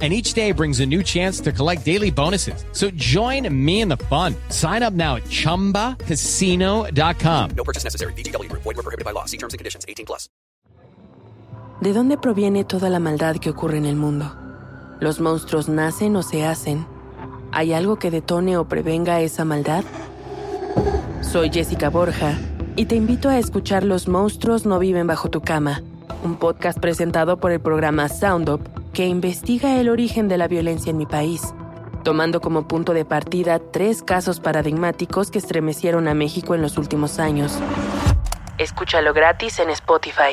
and 0.00 0.12
each 0.12 0.34
day 0.34 0.52
brings 0.52 0.78
a 0.78 0.86
new 0.86 1.02
chance 1.02 1.40
to 1.40 1.50
collect 1.50 1.84
daily 1.84 2.10
bonuses. 2.10 2.64
So 2.72 2.92
join 2.94 3.52
me 3.52 3.80
in 3.80 3.88
the 3.88 3.96
fun. 3.96 4.36
Sign 4.50 4.84
up 4.84 4.92
now 4.92 5.16
at 5.16 5.24
ChumbaCasino.com. 5.24 7.50
No 7.56 7.64
purchase 7.64 7.82
necessary. 7.82 8.12
BGW. 8.12 8.52
Void 8.52 8.64
were 8.64 8.74
prohibited 8.74 9.04
by 9.04 9.10
law. 9.10 9.24
See 9.24 9.38
terms 9.38 9.54
and 9.54 9.58
conditions. 9.58 9.84
18 9.88 10.06
plus. 10.06 10.28
¿De 11.80 11.92
dónde 11.92 12.18
proviene 12.18 12.64
toda 12.64 12.90
la 12.90 12.98
maldad 12.98 13.36
que 13.36 13.50
ocurre 13.50 13.78
en 13.78 13.84
el 13.84 13.94
mundo? 13.94 14.34
¿Los 15.00 15.20
monstruos 15.20 15.68
nacen 15.68 16.16
o 16.16 16.24
se 16.24 16.44
hacen? 16.44 16.84
¿Hay 17.52 17.72
algo 17.72 18.00
que 18.00 18.10
detone 18.10 18.56
o 18.56 18.66
prevenga 18.66 19.20
esa 19.20 19.44
maldad? 19.44 19.84
Soy 21.22 21.50
Jessica 21.50 21.88
Borja 21.88 22.36
y 22.74 22.86
te 22.86 22.96
invito 22.96 23.28
a 23.28 23.38
escuchar 23.38 23.84
Los 23.84 24.08
monstruos 24.08 24.66
no 24.66 24.78
viven 24.78 25.06
bajo 25.06 25.30
tu 25.30 25.40
cama, 25.40 25.82
un 26.24 26.36
podcast 26.36 26.80
presentado 26.80 27.38
por 27.38 27.52
el 27.52 27.60
programa 27.60 28.08
Sound 28.08 28.48
Up 28.48 28.77
que 28.98 29.06
investiga 29.06 29.76
el 29.78 29.90
origen 29.90 30.26
de 30.26 30.36
la 30.36 30.48
violencia 30.48 30.90
en 30.90 30.96
mi 30.96 31.06
país, 31.06 31.54
tomando 32.02 32.40
como 32.40 32.66
punto 32.66 32.94
de 32.94 33.04
partida 33.04 33.60
tres 33.60 34.02
casos 34.02 34.40
paradigmáticos 34.40 35.30
que 35.30 35.38
estremecieron 35.38 36.08
a 36.08 36.14
México 36.14 36.56
en 36.56 36.62
los 36.62 36.78
últimos 36.78 37.20
años. 37.20 37.60
Escúchalo 38.58 39.14
gratis 39.14 39.60
en 39.60 39.70
Spotify. 39.70 40.32